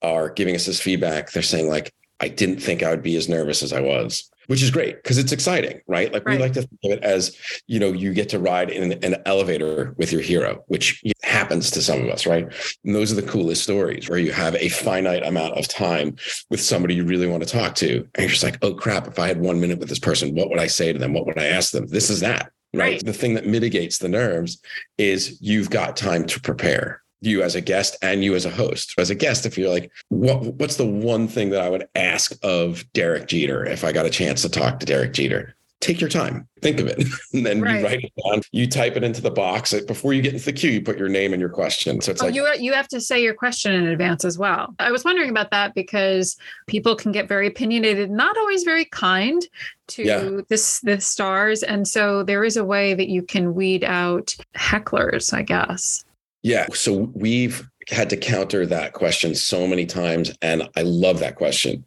are 0.02 0.30
giving 0.30 0.54
us 0.56 0.66
this 0.66 0.80
feedback. 0.80 1.30
They're 1.30 1.42
saying 1.42 1.68
like, 1.68 1.94
"I 2.20 2.28
didn't 2.28 2.60
think 2.60 2.82
I 2.82 2.90
would 2.90 3.02
be 3.02 3.16
as 3.16 3.28
nervous 3.28 3.62
as 3.62 3.72
I 3.72 3.80
was," 3.80 4.28
which 4.48 4.62
is 4.62 4.70
great 4.70 4.96
because 4.96 5.16
it's 5.18 5.32
exciting, 5.32 5.80
right? 5.86 6.12
Like 6.12 6.26
Right. 6.26 6.36
we 6.36 6.42
like 6.42 6.52
to 6.54 6.62
think 6.62 6.80
of 6.84 6.90
it 6.92 7.02
as 7.04 7.36
you 7.66 7.78
know, 7.78 7.92
you 7.92 8.12
get 8.12 8.28
to 8.30 8.38
ride 8.38 8.70
in 8.70 8.92
an 9.04 9.16
elevator 9.24 9.94
with 9.96 10.10
your 10.12 10.20
hero, 10.22 10.64
which 10.66 11.02
happens 11.22 11.70
to 11.70 11.82
some 11.82 12.02
of 12.02 12.08
us, 12.08 12.26
right? 12.26 12.46
And 12.84 12.94
those 12.94 13.12
are 13.12 13.14
the 13.14 13.22
coolest 13.22 13.62
stories 13.62 14.08
where 14.08 14.18
you 14.18 14.32
have 14.32 14.54
a 14.56 14.68
finite 14.70 15.24
amount 15.24 15.54
of 15.56 15.68
time 15.68 16.16
with 16.50 16.60
somebody 16.60 16.94
you 16.94 17.04
really 17.04 17.26
want 17.28 17.42
to 17.44 17.48
talk 17.48 17.74
to, 17.76 17.98
and 17.98 18.08
you're 18.18 18.28
just 18.28 18.42
like, 18.42 18.58
"Oh 18.62 18.74
crap! 18.74 19.06
If 19.06 19.18
I 19.18 19.28
had 19.28 19.40
one 19.40 19.60
minute 19.60 19.78
with 19.78 19.88
this 19.88 19.98
person, 19.98 20.34
what 20.34 20.50
would 20.50 20.58
I 20.58 20.66
say 20.66 20.92
to 20.92 20.98
them? 20.98 21.12
What 21.12 21.26
would 21.26 21.38
I 21.38 21.46
ask 21.46 21.70
them?" 21.72 21.86
This 21.86 22.10
is 22.10 22.20
that. 22.20 22.50
Right. 22.74 22.92
Right. 22.94 23.04
The 23.04 23.12
thing 23.14 23.34
that 23.34 23.46
mitigates 23.46 23.98
the 23.98 24.08
nerves 24.10 24.60
is 24.98 25.38
you've 25.40 25.70
got 25.70 25.96
time 25.96 26.26
to 26.26 26.40
prepare 26.40 27.02
you 27.20 27.42
as 27.42 27.54
a 27.54 27.60
guest 27.60 27.96
and 28.02 28.22
you 28.22 28.34
as 28.34 28.44
a 28.44 28.50
host. 28.50 28.94
As 28.98 29.10
a 29.10 29.14
guest, 29.14 29.46
if 29.46 29.58
you're 29.58 29.70
like, 29.70 29.90
what, 30.08 30.40
what's 30.54 30.76
the 30.76 30.86
one 30.86 31.26
thing 31.28 31.50
that 31.50 31.60
I 31.62 31.68
would 31.68 31.86
ask 31.94 32.32
of 32.42 32.84
Derek 32.92 33.26
Jeter 33.28 33.64
if 33.66 33.84
I 33.84 33.92
got 33.92 34.06
a 34.06 34.10
chance 34.10 34.42
to 34.42 34.48
talk 34.48 34.80
to 34.80 34.86
Derek 34.86 35.12
Jeter? 35.14 35.54
Take 35.80 36.00
your 36.00 36.10
time, 36.10 36.48
think 36.60 36.80
of 36.80 36.88
it, 36.88 36.98
and 37.32 37.46
then 37.46 37.60
Right. 37.60 37.78
you 37.78 37.84
write 37.86 38.00
it 38.02 38.12
down. 38.28 38.42
You 38.50 38.66
type 38.66 38.96
it 38.96 39.04
into 39.04 39.20
the 39.20 39.30
box 39.30 39.72
before 39.82 40.12
you 40.12 40.20
get 40.22 40.32
into 40.32 40.44
the 40.46 40.52
queue. 40.52 40.72
You 40.72 40.80
put 40.82 40.98
your 40.98 41.08
name 41.08 41.32
and 41.32 41.38
your 41.38 41.50
question. 41.50 42.00
So 42.00 42.10
it's 42.10 42.20
Oh, 42.20 42.26
like, 42.26 42.34
you 42.34 42.48
you 42.58 42.72
have 42.72 42.88
to 42.88 43.00
say 43.00 43.22
your 43.22 43.34
question 43.34 43.72
in 43.72 43.86
advance 43.86 44.24
as 44.24 44.38
well. 44.38 44.74
I 44.80 44.90
was 44.90 45.04
wondering 45.04 45.30
about 45.30 45.52
that 45.52 45.74
because 45.74 46.36
people 46.66 46.96
can 46.96 47.12
get 47.12 47.28
very 47.28 47.46
opinionated, 47.46 48.10
not 48.10 48.36
always 48.36 48.64
very 48.64 48.86
kind 48.86 49.40
to 49.88 50.02
Yeah. 50.02 50.40
this 50.48 50.80
the 50.80 51.00
stars, 51.00 51.62
and 51.62 51.86
so 51.86 52.24
there 52.24 52.42
is 52.42 52.56
a 52.56 52.64
way 52.64 52.94
that 52.94 53.08
you 53.08 53.22
can 53.22 53.54
weed 53.54 53.84
out 53.84 54.34
hecklers, 54.56 55.32
I 55.32 55.42
guess. 55.42 56.02
Yeah. 56.42 56.66
So 56.72 57.10
we've 57.14 57.68
had 57.88 58.10
to 58.10 58.16
counter 58.16 58.66
that 58.66 58.92
question 58.92 59.34
so 59.34 59.66
many 59.66 59.86
times. 59.86 60.30
And 60.42 60.68
I 60.76 60.82
love 60.82 61.20
that 61.20 61.36
question. 61.36 61.84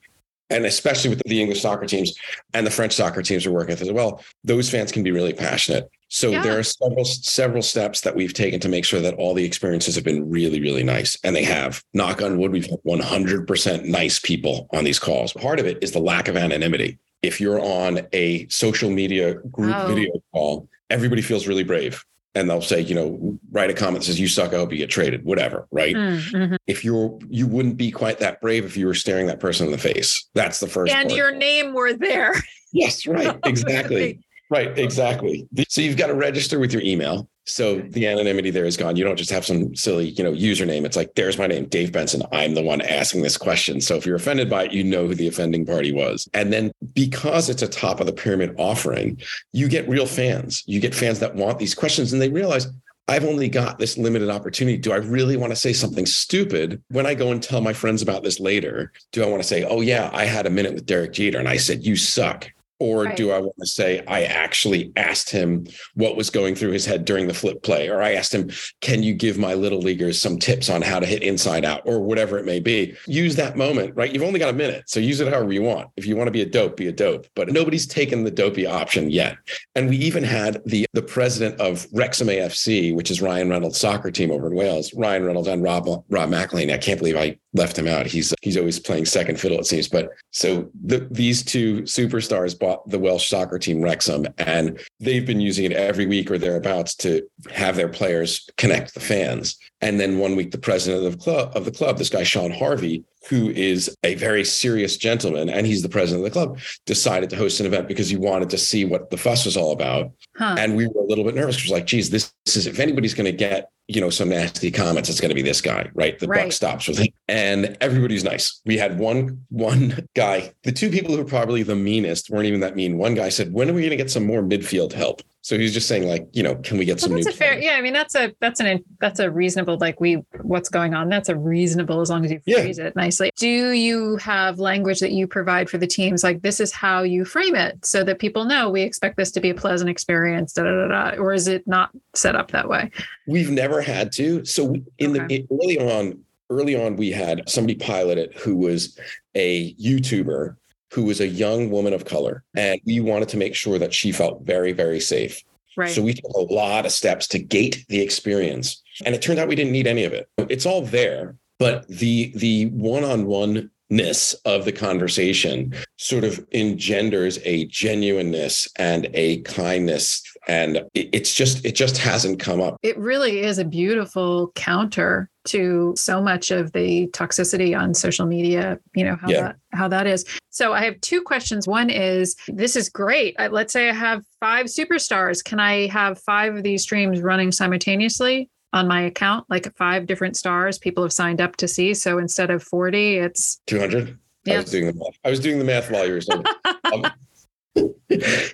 And 0.50 0.65
especially 0.65 1.10
with 1.10 1.22
the 1.25 1.39
English 1.39 1.62
soccer 1.62 1.86
teams 1.86 2.13
and 2.53 2.67
the 2.67 2.72
French 2.72 2.93
soccer 2.93 3.22
teams 3.22 3.46
we're 3.48 3.53
working 3.53 3.70
with 3.74 3.81
as 3.81 3.91
well, 3.91 4.22
those 4.43 4.70
fans 4.70 4.91
can 4.91 5.03
be 5.03 5.12
really 5.12 5.31
passionate. 5.34 5.89
So 6.10 6.29
Yeah. 6.31 6.43
there 6.43 6.60
are 6.60 6.63
several 6.63 7.05
several 7.05 7.62
steps 7.62 8.01
that 8.01 8.13
we've 8.15 8.34
taken 8.34 8.60
to 8.60 8.67
make 8.67 8.84
sure 8.84 9.00
that 9.00 9.13
all 9.13 9.34
the 9.34 9.46
experiences 9.46 9.96
have 9.96 10.03
been 10.03 10.29
really, 10.29 10.60
really 10.60 10.84
nice. 10.84 11.17
And 11.24 11.34
they 11.34 11.46
have. 11.46 11.81
Knock 11.93 12.22
on 12.22 12.38
wood, 12.38 12.51
we've 12.51 12.65
had 12.65 12.79
100% 12.84 13.86
nice 13.86 14.20
people 14.20 14.67
on 14.74 14.84
these 14.84 15.00
calls. 15.00 15.31
Part 15.31 15.60
of 15.62 15.65
it 15.65 15.77
is 15.81 15.93
the 15.93 16.00
lack 16.00 16.27
of 16.27 16.36
anonymity. 16.36 16.98
If 17.22 17.39
you're 17.39 17.62
on 17.62 18.01
a 18.12 18.46
social 18.50 18.89
media 18.89 19.36
group 19.36 19.75
Oh. 19.77 19.88
video 19.88 20.12
call, 20.34 20.67
everybody 20.89 21.22
feels 21.22 21.48
really 21.48 21.63
brave 21.63 22.03
and 22.34 22.50
they'll 22.50 22.62
say, 22.62 22.80
you 22.82 22.96
know, 22.96 23.38
write 23.52 23.70
a 23.70 23.74
comment 23.74 24.02
that 24.04 24.08
says 24.08 24.20
you 24.20 24.28
suck, 24.28 24.54
I 24.54 24.58
hope 24.58 24.72
you 24.72 24.78
get 24.78 24.90
traded, 24.90 25.26
whatever, 25.26 25.68
right? 25.72 25.96
Mm, 25.96 26.32
mhm. 26.32 26.58
If 26.68 26.86
you're 26.86 27.18
you 27.30 27.48
wouldn't 27.48 27.78
be 27.78 27.92
quite 27.92 28.20
that 28.20 28.40
brave 28.42 28.66
if 28.66 28.78
you 28.78 28.86
were 28.88 28.94
staring 28.94 29.28
that 29.28 29.40
person 29.40 29.66
in 29.66 29.72
the 29.72 29.78
face. 29.78 30.30
That's 30.34 30.60
the 30.60 30.68
first 30.68 30.94
And 30.94 31.10
part. 31.10 31.18
your 31.18 31.32
name 31.32 31.74
were 31.74 31.94
there. 31.94 32.34
Yes, 32.74 33.06
right. 33.06 33.38
Exactly. 33.46 34.20
Right, 34.51 34.77
exactly. 34.77 35.48
So 35.67 35.81
you've 35.81 35.98
got 35.98 36.08
to 36.08 36.13
register 36.13 36.60
with 36.60 36.72
your 36.72 36.84
email. 36.84 37.27
So 37.46 37.79
the 37.79 38.05
anonymity 38.05 38.51
there 38.51 38.65
is 38.65 38.77
gone. 38.77 38.96
You 38.96 39.03
don't 39.03 39.17
just 39.17 39.31
have 39.31 39.43
some 39.43 39.75
silly, 39.75 40.10
you 40.10 40.24
know, 40.24 40.31
username. 40.31 40.86
It's 40.86 40.96
like, 40.96 41.15
there's 41.15 41.39
my 41.39 41.48
name, 41.48 41.65
Dave 41.65 41.91
Benson. 41.91 42.22
I'm 42.31 42.53
the 42.53 42.62
one 42.62 42.81
asking 42.81 43.24
this 43.24 43.36
question. 43.36 43.81
So 43.81 43.96
if 43.96 44.05
you're 44.05 44.15
offended 44.15 44.48
by 44.48 44.65
it, 44.65 44.74
you 44.74 44.84
know 44.84 45.08
who 45.08 45.15
the 45.15 45.27
offending 45.27 45.65
party 45.65 45.91
was. 45.91 46.29
And 46.36 46.53
then 46.53 46.72
because 46.93 47.50
it's 47.50 47.63
a 47.63 47.67
top 47.67 48.00
of 48.00 48.05
the 48.05 48.13
pyramid 48.13 48.53
offering, 48.60 49.20
you 49.53 49.67
get 49.67 49.89
real 49.89 50.05
fans. 50.05 50.63
You 50.67 50.79
get 50.79 50.93
fans 50.93 51.20
that 51.20 51.34
want 51.34 51.58
these 51.58 51.74
questions 51.74 52.13
and 52.13 52.22
they 52.22 52.29
realize 52.29 52.67
I've 53.08 53.25
only 53.25 53.50
got 53.50 53.79
this 53.79 53.98
limited 53.98 54.29
opportunity. 54.29 54.77
Do 54.77 54.93
I 54.93 54.98
really 54.98 55.36
want 55.36 55.51
to 55.51 55.55
say 55.58 55.74
something 55.74 56.05
stupid 56.05 56.81
when 56.89 57.05
I 57.05 57.15
go 57.15 57.31
and 57.31 57.41
tell 57.41 57.60
my 57.60 57.74
friends 57.74 58.01
about 58.01 58.24
this 58.24 58.39
later? 58.39 58.91
Do 59.12 59.24
I 59.24 59.27
want 59.27 59.41
to 59.41 59.48
say, 59.48 59.63
oh, 59.63 59.81
yeah, 59.81 60.12
I 60.13 60.25
had 60.25 60.46
a 60.46 60.51
minute 60.51 60.75
with 60.75 60.86
Derek 60.86 61.12
Jeter 61.12 61.39
and 61.39 61.50
I 61.50 61.58
said, 61.58 61.84
you 61.84 61.96
suck? 61.96 62.50
Or 62.82 63.04
Right. 63.04 63.16
do 63.16 63.30
I 63.30 63.38
want 63.38 63.56
to 63.60 63.68
say, 63.68 64.04
I 64.08 64.24
actually 64.24 64.92
asked 64.96 65.30
him 65.30 65.68
what 65.94 66.16
was 66.16 66.32
going 66.32 66.56
through 66.56 66.72
his 66.72 66.84
head 66.84 67.06
during 67.06 67.28
the 67.28 67.34
flip 67.34 67.62
play? 67.62 67.90
Or 67.90 68.02
I 68.02 68.14
asked 68.14 68.34
him, 68.34 68.50
can 68.82 69.04
you 69.04 69.14
give 69.14 69.38
my 69.38 69.54
little 69.54 69.80
leaguers 69.80 70.20
some 70.20 70.40
tips 70.40 70.68
on 70.68 70.82
how 70.82 71.00
to 71.00 71.06
hit 71.06 71.22
inside 71.22 71.64
out 71.64 71.84
or 71.86 72.00
whatever 72.00 72.40
it 72.40 72.46
may 72.46 72.60
be? 72.60 72.96
Use 73.06 73.36
that 73.36 73.56
moment, 73.56 73.96
right? 73.96 74.12
You've 74.12 74.24
only 74.24 74.40
got 74.40 74.50
a 74.50 74.54
minute. 74.54 74.86
So 74.88 75.00
use 75.00 75.20
it 75.20 75.32
however 75.32 75.54
you 75.54 75.62
want. 75.62 75.90
If 75.96 76.08
you 76.08 76.16
want 76.16 76.28
to 76.28 76.32
be 76.32 76.42
a 76.42 76.46
dope, 76.46 76.76
be 76.76 76.88
a 76.88 76.92
dope. 76.92 77.28
But 77.36 77.50
nobody's 77.50 77.86
taken 77.86 78.24
the 78.24 78.32
dopey 78.32 78.66
option 78.66 79.12
yet. 79.12 79.38
And 79.76 79.88
we 79.88 79.98
even 79.98 80.24
had 80.24 80.60
the, 80.66 80.88
the 80.94 81.04
president 81.04 81.62
of 81.62 81.86
Wrexham 81.94 82.30
AFC, 82.30 82.96
which 82.96 83.12
is 83.12 83.22
Ryan 83.22 83.50
Reynolds' 83.50 83.78
soccer 83.80 84.10
team 84.10 84.32
over 84.32 84.48
in 84.48 84.56
Wales, 84.56 84.92
Ryan 84.96 85.24
Reynolds 85.24 85.48
and 85.48 85.62
Rob, 85.62 85.88
Rob 86.10 86.30
McElhenney. 86.30 86.74
I 86.74 86.80
can't 86.80 86.98
believe 86.98 87.16
I 87.16 87.38
left 87.54 87.78
him 87.78 87.88
out. 87.88 88.06
He's 88.06 88.34
he's 88.42 88.58
always 88.58 88.80
playing 88.80 89.06
second 89.06 89.40
fiddle, 89.40 89.60
it 89.60 89.66
seems. 89.66 89.88
But 89.88 90.10
so 90.32 90.70
the, 90.86 91.06
these 91.12 91.44
two 91.44 91.82
superstars 91.82 92.58
bought 92.58 92.71
the 92.88 93.00
Welsh 93.00 93.28
soccer 93.30 93.60
team 93.60 93.82
Wrexham, 93.82 94.28
and 94.38 94.80
they've 95.00 95.25
been 95.25 95.42
using 95.42 95.66
it 95.66 95.74
every 95.74 96.06
week 96.06 96.30
or 96.32 96.38
thereabouts 96.38 96.96
to 96.96 97.28
have 97.51 97.75
their 97.75 97.90
players 97.90 98.50
connect 98.58 98.94
the 98.94 99.00
fans. 99.00 99.58
And 99.82 100.00
then 100.00 100.18
one 100.18 100.36
week, 100.36 100.51
the 100.51 100.58
president 100.58 101.06
of 101.06 101.12
the 101.12 101.18
club 101.18 101.56
of 101.56 101.66
the 101.66 101.72
club, 101.72 101.98
this 101.98 102.10
guy 102.10 102.24
Shaun 102.24 102.51
Harvey, 102.51 103.04
who 103.30 103.50
is 103.51 103.96
a 104.04 104.16
very 104.16 104.44
serious 104.44 104.98
gentleman, 104.98 105.50
and 105.50 105.68
he's 105.68 105.82
the 105.82 105.90
president 105.90 106.25
of 106.25 106.34
the 106.34 106.40
club, 106.40 106.60
decided 106.86 107.30
to 107.30 107.36
host 107.36 107.60
an 107.60 107.66
event 107.66 107.88
because 107.88 108.10
he 108.10 108.18
wanted 108.18 108.50
to 108.50 108.58
see 108.58 108.84
what 108.86 109.10
the 109.10 109.18
fuss 109.18 109.46
was 109.46 109.56
all 109.56 109.72
about. 109.72 110.12
Huh. 110.38 110.56
And 110.58 110.75
we 110.75 110.88
were 110.88 111.01
a 111.01 111.06
little 111.06 111.24
bit 111.24 111.36
nervous 111.36 111.58
because, 111.58 111.72
like, 111.72 111.86
geez, 111.86 112.10
this, 112.10 112.34
this 112.46 112.56
is 112.56 112.68
if 112.68 112.80
anybody's 112.80 113.13
going 113.13 113.25
to 113.25 113.32
get 113.32 113.70
you 113.88 114.00
know 114.00 114.10
some 114.10 114.30
nasty 114.30 114.72
comments, 114.72 115.10
it's 115.10 115.20
going 115.20 115.30
to 115.30 115.36
be 115.36 115.42
this 115.42 115.60
guy, 115.60 115.90
right? 115.94 116.18
The 116.18 116.28
buck 116.28 116.51
stops 116.51 116.88
with 116.88 117.00
him, 117.00 117.10
and 117.28 117.78
everybody's 117.82 118.24
nice. 118.24 118.62
We 118.66 118.78
had 118.78 118.98
one 118.98 119.46
one 119.50 120.08
guy. 120.16 120.54
The 120.63 120.72
two 120.72 120.90
people 120.90 121.13
who 121.13 121.22
were 121.22 121.28
probably 121.28 121.63
the 121.63 121.75
meanest 121.75 122.30
weren't 122.30 122.46
even 122.46 122.62
that 122.62 122.75
mean. 122.75 122.98
One 122.98 123.16
guy 123.16 123.30
said, 123.30 123.51
"When 123.51 123.70
are 123.70 123.74
we 123.74 123.82
going 123.82 123.92
to 123.92 123.98
get 123.98 124.12
some 124.12 124.25
more 124.25 124.42
midfield 124.42 124.94
help?" 124.94 125.22
So 125.43 125.57
he's 125.57 125.74
just 125.74 125.88
saying, 125.88 126.07
like, 126.07 126.27
you 126.33 126.43
know, 126.43 126.55
can 126.55 126.77
we 126.77 126.86
get 126.86 126.93
Well, 126.98 127.00
some 127.00 127.13
that's 127.13 127.25
new 127.25 127.31
a 127.31 127.33
fair, 127.36 127.50
players? 127.53 127.63
yeah. 127.65 127.71
I 127.71 127.81
mean, 127.81 127.93
that's 127.93 128.13
a 128.15 128.31
that's 128.39 128.60
an 128.60 128.83
that's 129.00 129.19
a 129.19 129.29
reasonable 129.31 129.77
like 129.81 130.00
we 130.00 130.15
what's 130.43 130.69
going 130.69 130.93
on. 130.93 131.10
That's 131.10 131.29
a 131.29 131.36
reasonable 131.36 132.00
as 132.00 132.12
long 132.12 132.24
as 132.24 132.31
you 132.31 132.39
Yeah. 132.45 132.62
phrase 132.62 132.77
it 132.77 132.95
nicely. 132.95 133.31
Do 133.38 133.48
you 133.71 134.17
have 134.17 134.60
language 134.60 135.00
that 135.00 135.12
you 135.13 135.25
provide 135.25 135.67
for 135.67 135.79
the 135.79 135.88
teams? 135.88 136.24
Like 136.24 136.43
this 136.43 136.60
is 136.60 136.71
how 136.71 137.01
you 137.01 137.25
frame 137.25 137.55
it, 137.55 137.83
so 137.83 138.03
that 138.03 138.19
people 138.19 138.45
know 138.45 138.69
we 138.69 138.83
expect 138.83 139.17
this 139.17 139.31
to 139.31 139.41
be 139.41 139.50
a 139.50 139.55
pleasant 139.55 139.89
experience. 139.89 140.53
Da, 140.53 140.63
da, 140.63 140.88
da, 140.88 141.12
da. 141.12 141.17
Or 141.17 141.33
is 141.33 141.48
it 141.48 141.67
not 141.67 141.89
set 142.13 142.36
up 142.36 142.51
that 142.51 142.69
way? 142.69 142.91
We've 143.25 143.50
never 143.50 143.81
had 143.81 144.12
to. 144.13 144.45
So 144.45 144.65
we- 144.65 144.83
in 145.00 145.17
Okay. 145.19 145.45
the 145.48 145.48
early 145.51 145.79
on, 145.79 146.19
early 146.51 146.75
on, 146.75 146.98
we 146.98 147.10
had 147.10 147.50
somebody 147.50 147.75
pilot 147.75 148.19
it 148.19 148.38
who 148.38 148.55
was 148.55 148.95
a 149.33 149.74
YouTuber 149.75 150.55
who 150.91 151.03
was 151.03 151.21
a 151.21 151.27
young 151.27 151.69
woman 151.69 151.93
of 151.93 152.05
color, 152.05 152.43
and 152.55 152.79
we 152.86 153.00
wanted 153.00 153.29
to 153.29 153.38
make 153.38 153.55
sure 153.55 153.79
that 153.79 153.93
she 153.93 154.12
felt 154.12 154.43
very, 154.43 154.74
very 154.74 155.00
safe. 155.00 155.41
Right. 155.77 155.89
So 155.89 156.01
we 156.01 156.13
took 156.13 156.31
a 156.36 156.53
lot 156.53 156.86
of 156.86 156.91
steps 156.91 157.27
to 157.29 157.39
gate 157.39 157.86
the 157.88 158.01
experience. 158.01 158.81
And 159.05 159.15
it 159.15 159.21
turned 159.21 159.39
out 159.39 159.48
we 159.48 159.55
didn't 159.55 159.71
need 159.71 159.88
any 159.88 160.03
of 160.03 160.12
it. 160.12 160.27
It's 160.38 160.65
all 160.65 160.81
there, 160.81 161.38
but 161.60 161.88
the 161.88 162.33
the 162.36 162.65
one-on-one 162.67 163.71
ness 163.91 164.33
of 164.45 164.65
the 164.65 164.71
conversation 164.71 165.74
sort 165.98 166.24
of 166.24 166.45
engenders 166.53 167.39
a 167.43 167.65
genuineness 167.65 168.67
and 168.77 169.10
a 169.13 169.41
kindness 169.41 170.24
and 170.48 170.81
it's 170.93 171.33
just 171.36 171.63
it 171.65 171.75
just 171.75 171.98
hasn't 171.98 172.39
come 172.39 172.62
up 172.62 172.77
it 172.83 172.98
really 172.98 173.41
is 173.41 173.60
a 173.60 173.65
beautiful 173.65 174.51
counter 174.55 175.29
to 175.45 175.93
so 175.98 176.21
much 176.21 176.51
of 176.51 176.71
the 176.74 177.07
toxicity 177.07 177.77
on 177.77 177.93
social 177.93 178.25
media 178.25 178.79
you 178.95 179.03
know 179.03 179.15
how 179.15 179.29
yeah. 179.29 179.41
that 179.41 179.55
how 179.74 179.88
that 179.88 180.07
is 180.07 180.25
so 180.50 180.74
i 180.74 180.83
have 180.83 181.00
two 181.01 181.21
questions 181.21 181.67
one 181.67 181.89
is 181.89 182.36
this 182.48 182.75
is 182.75 182.89
great 182.89 183.36
let's 183.51 183.74
say 183.74 183.89
i 183.89 183.93
have 183.93 184.24
five 184.39 184.67
superstars 184.67 185.43
can 185.43 185.60
i 185.60 185.88
have 185.88 186.19
five 186.19 186.55
of 186.55 186.63
these 186.63 186.83
streams 186.83 187.21
running 187.21 187.51
simultaneously 187.51 188.50
on 188.74 188.88
my 188.88 189.01
account 189.01 189.45
like 189.50 189.74
five 189.75 190.05
different 190.05 190.38
stars 190.38 190.77
people 190.77 191.03
have 191.03 191.13
signed 191.13 191.41
up 191.41 191.55
to 191.55 191.67
see 191.67 191.93
so 191.93 192.17
instead 192.17 192.50
of 192.50 192.62
40 192.63 193.17
it's 193.17 193.60
200 193.67 194.17
yeah. 194.45 194.55
I 194.55 194.57
was 194.57 194.71
doing 194.71 194.88
the 194.88 194.93
math. 194.93 195.19
I 195.24 195.29
was 195.29 195.39
doing 195.39 195.60
the 195.60 195.65
math 195.65 195.91
while 195.91 196.07
you 196.07 196.13
were 196.13 196.21
saying. 196.21 196.43
um, 196.93 197.05